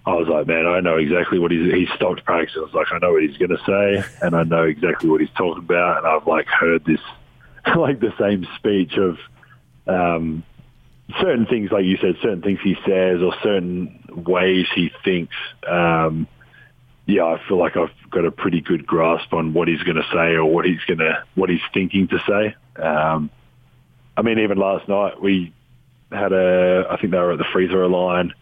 I 0.07 0.13
was 0.13 0.27
like, 0.29 0.47
man, 0.47 0.65
I 0.65 0.79
know 0.79 0.95
exactly 0.95 1.37
what 1.37 1.51
he's, 1.51 1.71
he 1.71 1.85
stopped 1.95 2.23
practice. 2.23 2.55
I 2.57 2.61
was 2.61 2.73
like, 2.73 2.87
I 2.91 2.97
know 2.99 3.11
what 3.11 3.23
he's 3.23 3.35
going 3.37 3.49
to 3.49 3.57
say 3.65 4.09
and 4.21 4.35
I 4.35 4.43
know 4.43 4.63
exactly 4.63 5.09
what 5.09 5.19
he's 5.19 5.29
talking 5.37 5.63
about. 5.63 5.97
And 5.97 6.07
I've 6.07 6.25
like 6.25 6.47
heard 6.47 6.85
this, 6.85 7.01
like 7.75 7.99
the 7.99 8.13
same 8.19 8.45
speech 8.57 8.97
of, 8.97 9.17
um, 9.87 10.43
certain 11.21 11.45
things, 11.45 11.71
like 11.71 11.85
you 11.85 11.97
said, 11.97 12.15
certain 12.21 12.41
things 12.41 12.59
he 12.63 12.75
says 12.85 13.21
or 13.21 13.33
certain 13.41 14.03
ways 14.25 14.65
he 14.75 14.91
thinks. 15.03 15.35
Um, 15.67 16.27
yeah, 17.05 17.23
I 17.23 17.41
feel 17.47 17.57
like 17.57 17.77
I've 17.77 17.91
got 18.11 18.25
a 18.25 18.31
pretty 18.31 18.59
good 18.59 18.85
grasp 18.85 19.33
on 19.33 19.53
what 19.53 19.69
he's 19.69 19.81
going 19.83 19.95
to 19.95 20.07
say 20.13 20.35
or 20.35 20.45
what 20.45 20.65
he's 20.65 20.83
going 20.87 20.99
to, 20.99 21.23
what 21.35 21.49
he's 21.49 21.61
thinking 21.73 22.09
to 22.09 22.19
say. 22.27 22.81
Um, 22.81 23.29
I 24.17 24.21
mean, 24.23 24.39
even 24.39 24.57
last 24.57 24.89
night 24.89 25.21
we 25.21 25.53
had 26.11 26.33
a, 26.33 26.87
I 26.89 26.97
think 26.99 27.11
they 27.11 27.17
were 27.17 27.31
at 27.31 27.37
the 27.37 27.45
free 27.53 27.69
throw 27.69 27.87
line 27.87 28.33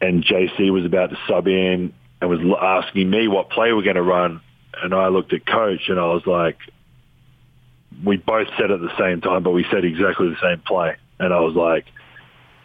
and 0.00 0.24
JC 0.24 0.70
was 0.70 0.84
about 0.84 1.10
to 1.10 1.16
sub 1.26 1.46
in 1.46 1.94
and 2.20 2.30
was 2.30 2.40
asking 2.60 3.08
me 3.08 3.28
what 3.28 3.50
play 3.50 3.72
we're 3.72 3.82
going 3.82 3.96
to 3.96 4.02
run. 4.02 4.42
And 4.82 4.94
I 4.94 5.08
looked 5.08 5.32
at 5.32 5.46
coach 5.46 5.88
and 5.88 5.98
I 5.98 6.06
was 6.06 6.26
like, 6.26 6.58
we 8.04 8.16
both 8.16 8.48
said 8.58 8.70
at 8.70 8.80
the 8.80 8.96
same 8.98 9.20
time, 9.20 9.42
but 9.42 9.52
we 9.52 9.64
said 9.70 9.84
exactly 9.84 10.28
the 10.28 10.40
same 10.42 10.60
play. 10.66 10.96
And 11.18 11.32
I 11.32 11.40
was 11.40 11.54
like, 11.54 11.86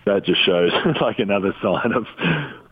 that 0.06 0.26
just 0.26 0.44
shows 0.46 0.72
like 1.02 1.20
another 1.20 1.54
sign 1.62 1.94
of 1.94 2.06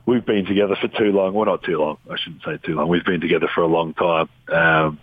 we've 0.06 0.26
been 0.26 0.46
together 0.46 0.76
for 0.80 0.88
too 0.88 1.12
long. 1.12 1.34
Well, 1.34 1.46
not 1.46 1.64
too 1.64 1.78
long. 1.78 1.98
I 2.10 2.18
shouldn't 2.18 2.44
say 2.44 2.58
too 2.66 2.76
long. 2.76 2.90
We've 2.90 3.06
been 3.06 3.22
together 3.22 3.48
for 3.54 3.62
a 3.62 3.68
long 3.68 3.94
time. 3.94 4.30
Um, 4.48 5.00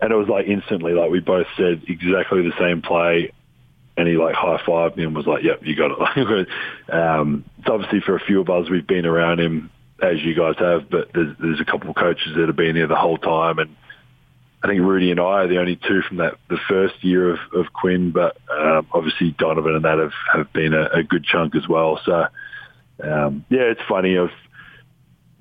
and 0.00 0.12
it 0.12 0.16
was 0.16 0.28
like 0.28 0.46
instantly, 0.46 0.92
like 0.92 1.10
we 1.10 1.20
both 1.20 1.46
said 1.56 1.82
exactly 1.88 2.42
the 2.42 2.52
same 2.58 2.82
play 2.82 3.32
and 3.98 4.06
he 4.06 4.16
like 4.16 4.34
high 4.36 4.62
fived 4.64 4.96
me 4.96 5.02
and 5.02 5.14
was 5.14 5.26
like, 5.26 5.42
"Yep, 5.42 5.60
you 5.64 5.74
got 5.74 5.90
it." 5.90 6.48
um, 6.92 7.44
it's 7.58 7.68
obviously 7.68 8.00
for 8.00 8.14
a 8.14 8.20
few 8.20 8.40
of 8.40 8.48
us, 8.48 8.70
we've 8.70 8.86
been 8.86 9.04
around 9.04 9.40
him 9.40 9.70
as 10.00 10.22
you 10.22 10.34
guys 10.34 10.54
have, 10.58 10.88
but 10.88 11.10
there's, 11.12 11.36
there's 11.40 11.60
a 11.60 11.64
couple 11.64 11.90
of 11.90 11.96
coaches 11.96 12.34
that 12.36 12.46
have 12.46 12.54
been 12.54 12.76
here 12.76 12.86
the 12.86 12.94
whole 12.94 13.18
time, 13.18 13.58
and 13.58 13.74
I 14.62 14.66
think 14.66 14.80
Rudy 14.80 15.10
and 15.12 15.20
I 15.20 15.42
are 15.42 15.48
the 15.48 15.58
only 15.58 15.76
two 15.76 16.02
from 16.02 16.16
that 16.16 16.34
the 16.48 16.58
first 16.68 17.04
year 17.04 17.30
of, 17.30 17.38
of 17.54 17.72
Quin, 17.72 18.10
but 18.10 18.36
um, 18.50 18.88
obviously 18.92 19.30
Donovan 19.38 19.76
and 19.76 19.84
that 19.84 19.98
have, 19.98 20.12
have 20.32 20.52
been 20.52 20.74
a, 20.74 20.98
a 20.98 21.02
good 21.04 21.24
chunk 21.24 21.54
as 21.54 21.68
well. 21.68 22.00
So 22.04 22.26
um, 23.02 23.44
yeah, 23.50 23.62
it's 23.62 23.80
funny. 23.88 24.18
I've 24.18 24.30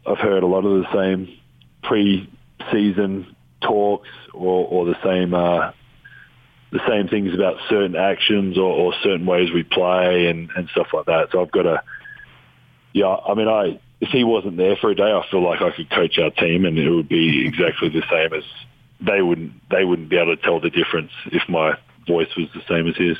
I've 0.05 0.19
heard 0.19 0.43
a 0.43 0.47
lot 0.47 0.65
of 0.65 0.83
the 0.83 0.93
same 0.93 1.37
pre-season 1.83 3.35
talks 3.61 4.09
or, 4.33 4.67
or 4.67 4.85
the 4.85 4.97
same 5.03 5.33
uh, 5.33 5.71
the 6.71 6.79
same 6.87 7.07
things 7.07 7.33
about 7.33 7.57
certain 7.69 7.95
actions 7.95 8.57
or, 8.57 8.71
or 8.71 8.93
certain 9.01 9.25
ways 9.25 9.49
we 9.51 9.63
play 9.63 10.27
and, 10.27 10.49
and 10.55 10.69
stuff 10.69 10.87
like 10.93 11.05
that. 11.05 11.29
So 11.31 11.41
I've 11.41 11.51
got 11.51 11.63
to, 11.63 11.81
yeah. 12.93 13.15
I 13.15 13.33
mean, 13.33 13.47
I 13.47 13.79
if 13.99 14.09
he 14.09 14.23
wasn't 14.23 14.57
there 14.57 14.75
for 14.75 14.91
a 14.91 14.95
day, 14.95 15.11
I 15.11 15.23
feel 15.31 15.43
like 15.43 15.61
I 15.61 15.71
could 15.71 15.89
coach 15.89 16.19
our 16.19 16.29
team 16.29 16.65
and 16.65 16.77
it 16.77 16.89
would 16.89 17.09
be 17.09 17.47
exactly 17.47 17.89
the 17.89 18.03
same 18.11 18.33
as 18.33 18.43
they 19.01 19.21
wouldn't 19.21 19.53
they 19.69 19.85
wouldn't 19.85 20.09
be 20.09 20.17
able 20.17 20.35
to 20.35 20.41
tell 20.41 20.59
the 20.59 20.69
difference 20.69 21.11
if 21.27 21.43
my 21.49 21.77
voice 22.07 22.35
was 22.35 22.47
the 22.53 22.61
same 22.67 22.87
as 22.87 22.95
his. 22.95 23.17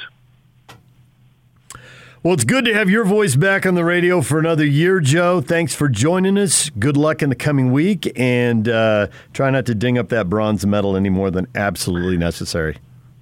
Well, 2.24 2.34
it's 2.34 2.44
good 2.44 2.66
to 2.66 2.74
have 2.74 2.90
your 2.90 3.06
voice 3.06 3.36
back 3.36 3.66
on 3.66 3.76
the 3.76 3.86
radio 3.86 4.22
for 4.22 4.40
another 4.40 4.66
year, 4.66 5.00
Joe. 5.00 5.40
Thanks 5.40 5.76
for 5.76 5.88
joining 5.88 6.38
us. 6.38 6.70
Good 6.72 6.98
luck 6.98 7.22
in 7.22 7.30
the 7.30 7.36
coming 7.36 7.72
week, 7.72 8.12
and 8.20 8.68
uh, 8.68 9.08
try 9.34 9.50
not 9.52 9.66
to 9.68 9.76
ding 9.76 9.98
up 9.98 10.10
that 10.10 10.28
bronze 10.28 10.66
medal 10.66 10.98
any 10.98 11.10
more 11.10 11.30
than 11.32 11.48
absolutely 11.56 12.18
necessary. 12.18 12.78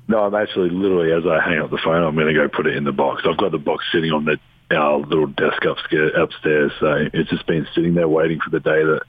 No, 0.07 0.23
I'm 0.23 0.33
actually 0.33 0.69
literally 0.69 1.11
as 1.11 1.25
I 1.25 1.41
hang 1.41 1.59
up 1.59 1.71
the 1.71 1.77
phone, 1.77 2.03
I'm 2.03 2.15
going 2.15 2.27
to 2.27 2.33
go 2.33 2.47
put 2.47 2.67
it 2.67 2.77
in 2.77 2.83
the 2.83 2.91
box. 2.91 3.23
I've 3.25 3.37
got 3.37 3.51
the 3.51 3.57
box 3.57 3.83
sitting 3.91 4.11
on 4.11 4.25
the 4.25 4.39
our 4.71 4.97
little 4.97 5.27
desk 5.27 5.63
upstairs, 5.65 6.71
so 6.79 7.07
it's 7.13 7.29
just 7.29 7.45
been 7.45 7.67
sitting 7.75 7.93
there 7.93 8.07
waiting 8.07 8.39
for 8.39 8.49
the 8.49 8.59
day 8.59 8.83
that 8.83 9.01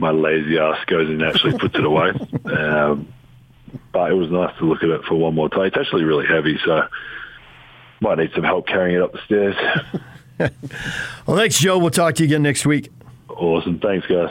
my 0.00 0.10
lazy 0.10 0.58
ass 0.58 0.84
goes 0.86 1.08
and 1.08 1.22
actually 1.22 1.58
puts 1.58 1.74
it 1.74 1.84
away. 1.84 2.12
Um, 2.44 3.12
but 3.92 4.10
it 4.10 4.14
was 4.14 4.30
nice 4.30 4.56
to 4.58 4.64
look 4.64 4.82
at 4.82 4.88
it 4.88 5.04
for 5.04 5.14
one 5.14 5.34
more 5.34 5.48
time. 5.48 5.66
It's 5.66 5.76
actually 5.76 6.04
really 6.04 6.26
heavy, 6.26 6.58
so 6.64 6.88
might 8.00 8.18
need 8.18 8.32
some 8.34 8.44
help 8.44 8.66
carrying 8.66 8.96
it 8.96 9.02
up 9.02 9.12
the 9.12 9.20
stairs. 9.26 9.56
well, 11.26 11.36
thanks, 11.36 11.58
Joe. 11.58 11.78
We'll 11.78 11.90
talk 11.90 12.14
to 12.16 12.22
you 12.22 12.28
again 12.28 12.42
next 12.42 12.64
week. 12.64 12.90
Awesome. 13.28 13.78
Thanks, 13.78 14.06
guys. 14.06 14.30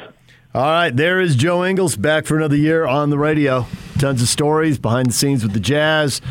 All 0.53 0.63
right, 0.63 0.89
there 0.89 1.21
is 1.21 1.35
Joe 1.35 1.63
Ingles 1.63 1.95
back 1.95 2.25
for 2.25 2.35
another 2.35 2.55
year 2.55 2.87
on 2.87 3.11
the 3.11 3.19
radio. 3.19 3.67
Tons 3.99 4.19
of 4.19 4.27
stories 4.27 4.79
behind 4.79 5.07
the 5.07 5.13
scenes 5.13 5.43
with 5.43 5.53
the 5.53 5.59
Jazz, 5.59 6.21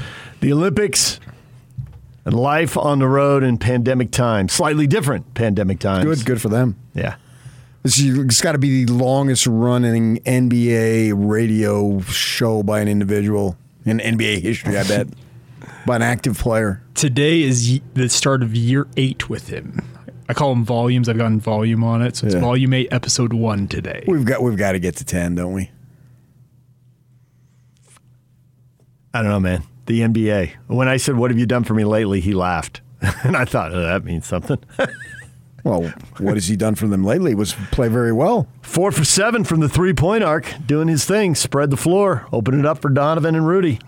the 0.40 0.52
Olympics, 0.52 1.20
and 2.24 2.34
life 2.34 2.76
on 2.76 2.98
the 2.98 3.06
road 3.06 3.44
in 3.44 3.58
pandemic 3.58 4.10
times. 4.10 4.52
Slightly 4.52 4.88
different 4.88 5.34
pandemic 5.34 5.78
times. 5.78 6.04
Good, 6.04 6.26
good 6.26 6.42
for 6.42 6.48
them. 6.48 6.76
Yeah. 6.94 7.14
It's 7.96 8.42
got 8.42 8.52
to 8.52 8.58
be 8.58 8.84
the 8.84 8.92
longest 8.92 9.46
running 9.46 10.18
NBA 10.18 11.14
radio 11.16 12.00
show 12.02 12.62
by 12.62 12.80
an 12.80 12.88
individual 12.88 13.56
in 13.86 13.98
NBA 13.98 14.42
history, 14.42 14.76
I 14.76 14.86
bet, 14.86 15.06
by 15.86 15.96
an 15.96 16.02
active 16.02 16.36
player. 16.36 16.82
Today 16.94 17.40
is 17.40 17.80
the 17.94 18.10
start 18.10 18.42
of 18.42 18.54
year 18.54 18.86
eight 18.98 19.30
with 19.30 19.48
him. 19.48 19.80
I 20.28 20.34
call 20.34 20.50
them 20.50 20.66
volumes. 20.66 21.08
I've 21.08 21.16
gotten 21.16 21.40
volume 21.40 21.82
on 21.82 22.02
it, 22.02 22.16
so 22.16 22.26
it's 22.26 22.34
yeah. 22.34 22.42
volume 22.42 22.74
eight, 22.74 22.88
episode 22.90 23.32
one 23.32 23.68
today. 23.68 24.04
We've 24.06 24.26
got 24.26 24.42
we've 24.42 24.58
got 24.58 24.72
to 24.72 24.78
get 24.78 24.96
to 24.96 25.04
ten, 25.06 25.34
don't 25.34 25.54
we? 25.54 25.70
I 29.14 29.22
don't 29.22 29.30
know, 29.30 29.40
man. 29.40 29.62
The 29.86 30.00
NBA. 30.00 30.52
When 30.66 30.88
I 30.88 30.98
said, 30.98 31.16
"What 31.16 31.30
have 31.30 31.38
you 31.38 31.46
done 31.46 31.64
for 31.64 31.72
me 31.72 31.86
lately?" 31.86 32.20
he 32.20 32.34
laughed, 32.34 32.82
and 33.00 33.34
I 33.34 33.46
thought, 33.46 33.72
oh, 33.72 33.80
"That 33.80 34.04
means 34.04 34.26
something." 34.26 34.58
well, 35.68 35.92
what 36.18 36.34
has 36.34 36.48
he 36.48 36.56
done 36.56 36.74
for 36.74 36.86
them 36.86 37.04
lately? 37.04 37.34
Was 37.34 37.54
play 37.70 37.88
very 37.88 38.12
well. 38.12 38.48
Four 38.62 38.90
for 38.92 39.04
seven 39.04 39.44
from 39.44 39.60
the 39.60 39.68
three 39.68 39.92
point 39.92 40.24
arc, 40.24 40.52
doing 40.66 40.88
his 40.88 41.04
thing. 41.04 41.34
Spread 41.34 41.70
the 41.70 41.76
floor, 41.76 42.26
open 42.32 42.58
it 42.58 42.66
up 42.66 42.78
for 42.78 42.88
Donovan 42.88 43.34
and 43.34 43.46
Rudy. 43.46 43.78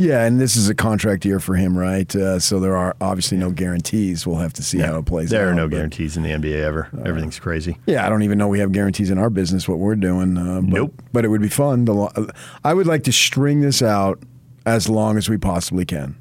Yeah, 0.00 0.24
and 0.24 0.40
this 0.40 0.54
is 0.54 0.68
a 0.68 0.76
contract 0.76 1.24
year 1.24 1.40
for 1.40 1.56
him, 1.56 1.76
right? 1.76 2.14
Uh, 2.14 2.38
so 2.38 2.60
there 2.60 2.76
are 2.76 2.94
obviously 3.00 3.36
no 3.36 3.50
guarantees. 3.50 4.24
We'll 4.28 4.36
have 4.36 4.52
to 4.52 4.62
see 4.62 4.78
yeah, 4.78 4.86
how 4.86 4.98
it 4.98 5.06
plays 5.06 5.30
there 5.30 5.40
out. 5.40 5.42
There 5.42 5.52
are 5.52 5.56
no 5.56 5.66
but, 5.68 5.74
guarantees 5.74 6.16
in 6.16 6.22
the 6.22 6.30
NBA 6.30 6.62
ever. 6.62 6.88
Uh, 6.96 7.02
Everything's 7.02 7.40
crazy. 7.40 7.78
Yeah, 7.84 8.06
I 8.06 8.08
don't 8.08 8.22
even 8.22 8.38
know 8.38 8.46
we 8.46 8.60
have 8.60 8.70
guarantees 8.70 9.10
in 9.10 9.18
our 9.18 9.28
business, 9.28 9.68
what 9.68 9.78
we're 9.78 9.96
doing. 9.96 10.38
Uh, 10.38 10.60
but, 10.60 10.70
nope. 10.70 11.02
But 11.12 11.24
it 11.24 11.28
would 11.28 11.42
be 11.42 11.48
fun. 11.48 11.84
To, 11.86 12.32
I 12.62 12.74
would 12.74 12.86
like 12.86 13.02
to 13.04 13.12
string 13.12 13.60
this 13.60 13.82
out 13.82 14.22
as 14.64 14.88
long 14.88 15.16
as 15.16 15.28
we 15.28 15.36
possibly 15.36 15.84
can. 15.84 16.16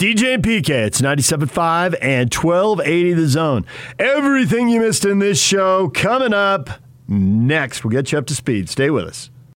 DJ 0.00 0.32
and 0.32 0.42
PK, 0.42 0.70
it's 0.70 1.02
97.5 1.02 1.94
and 2.00 2.34
1280 2.34 3.12
The 3.12 3.28
Zone. 3.28 3.66
Everything 3.98 4.70
you 4.70 4.80
missed 4.80 5.04
in 5.04 5.18
this 5.18 5.38
show 5.38 5.90
coming 5.90 6.32
up 6.32 6.70
next. 7.06 7.84
We'll 7.84 7.90
get 7.90 8.10
you 8.10 8.16
up 8.16 8.24
to 8.28 8.34
speed. 8.34 8.70
Stay 8.70 8.88
with 8.88 9.04
us. 9.04 9.28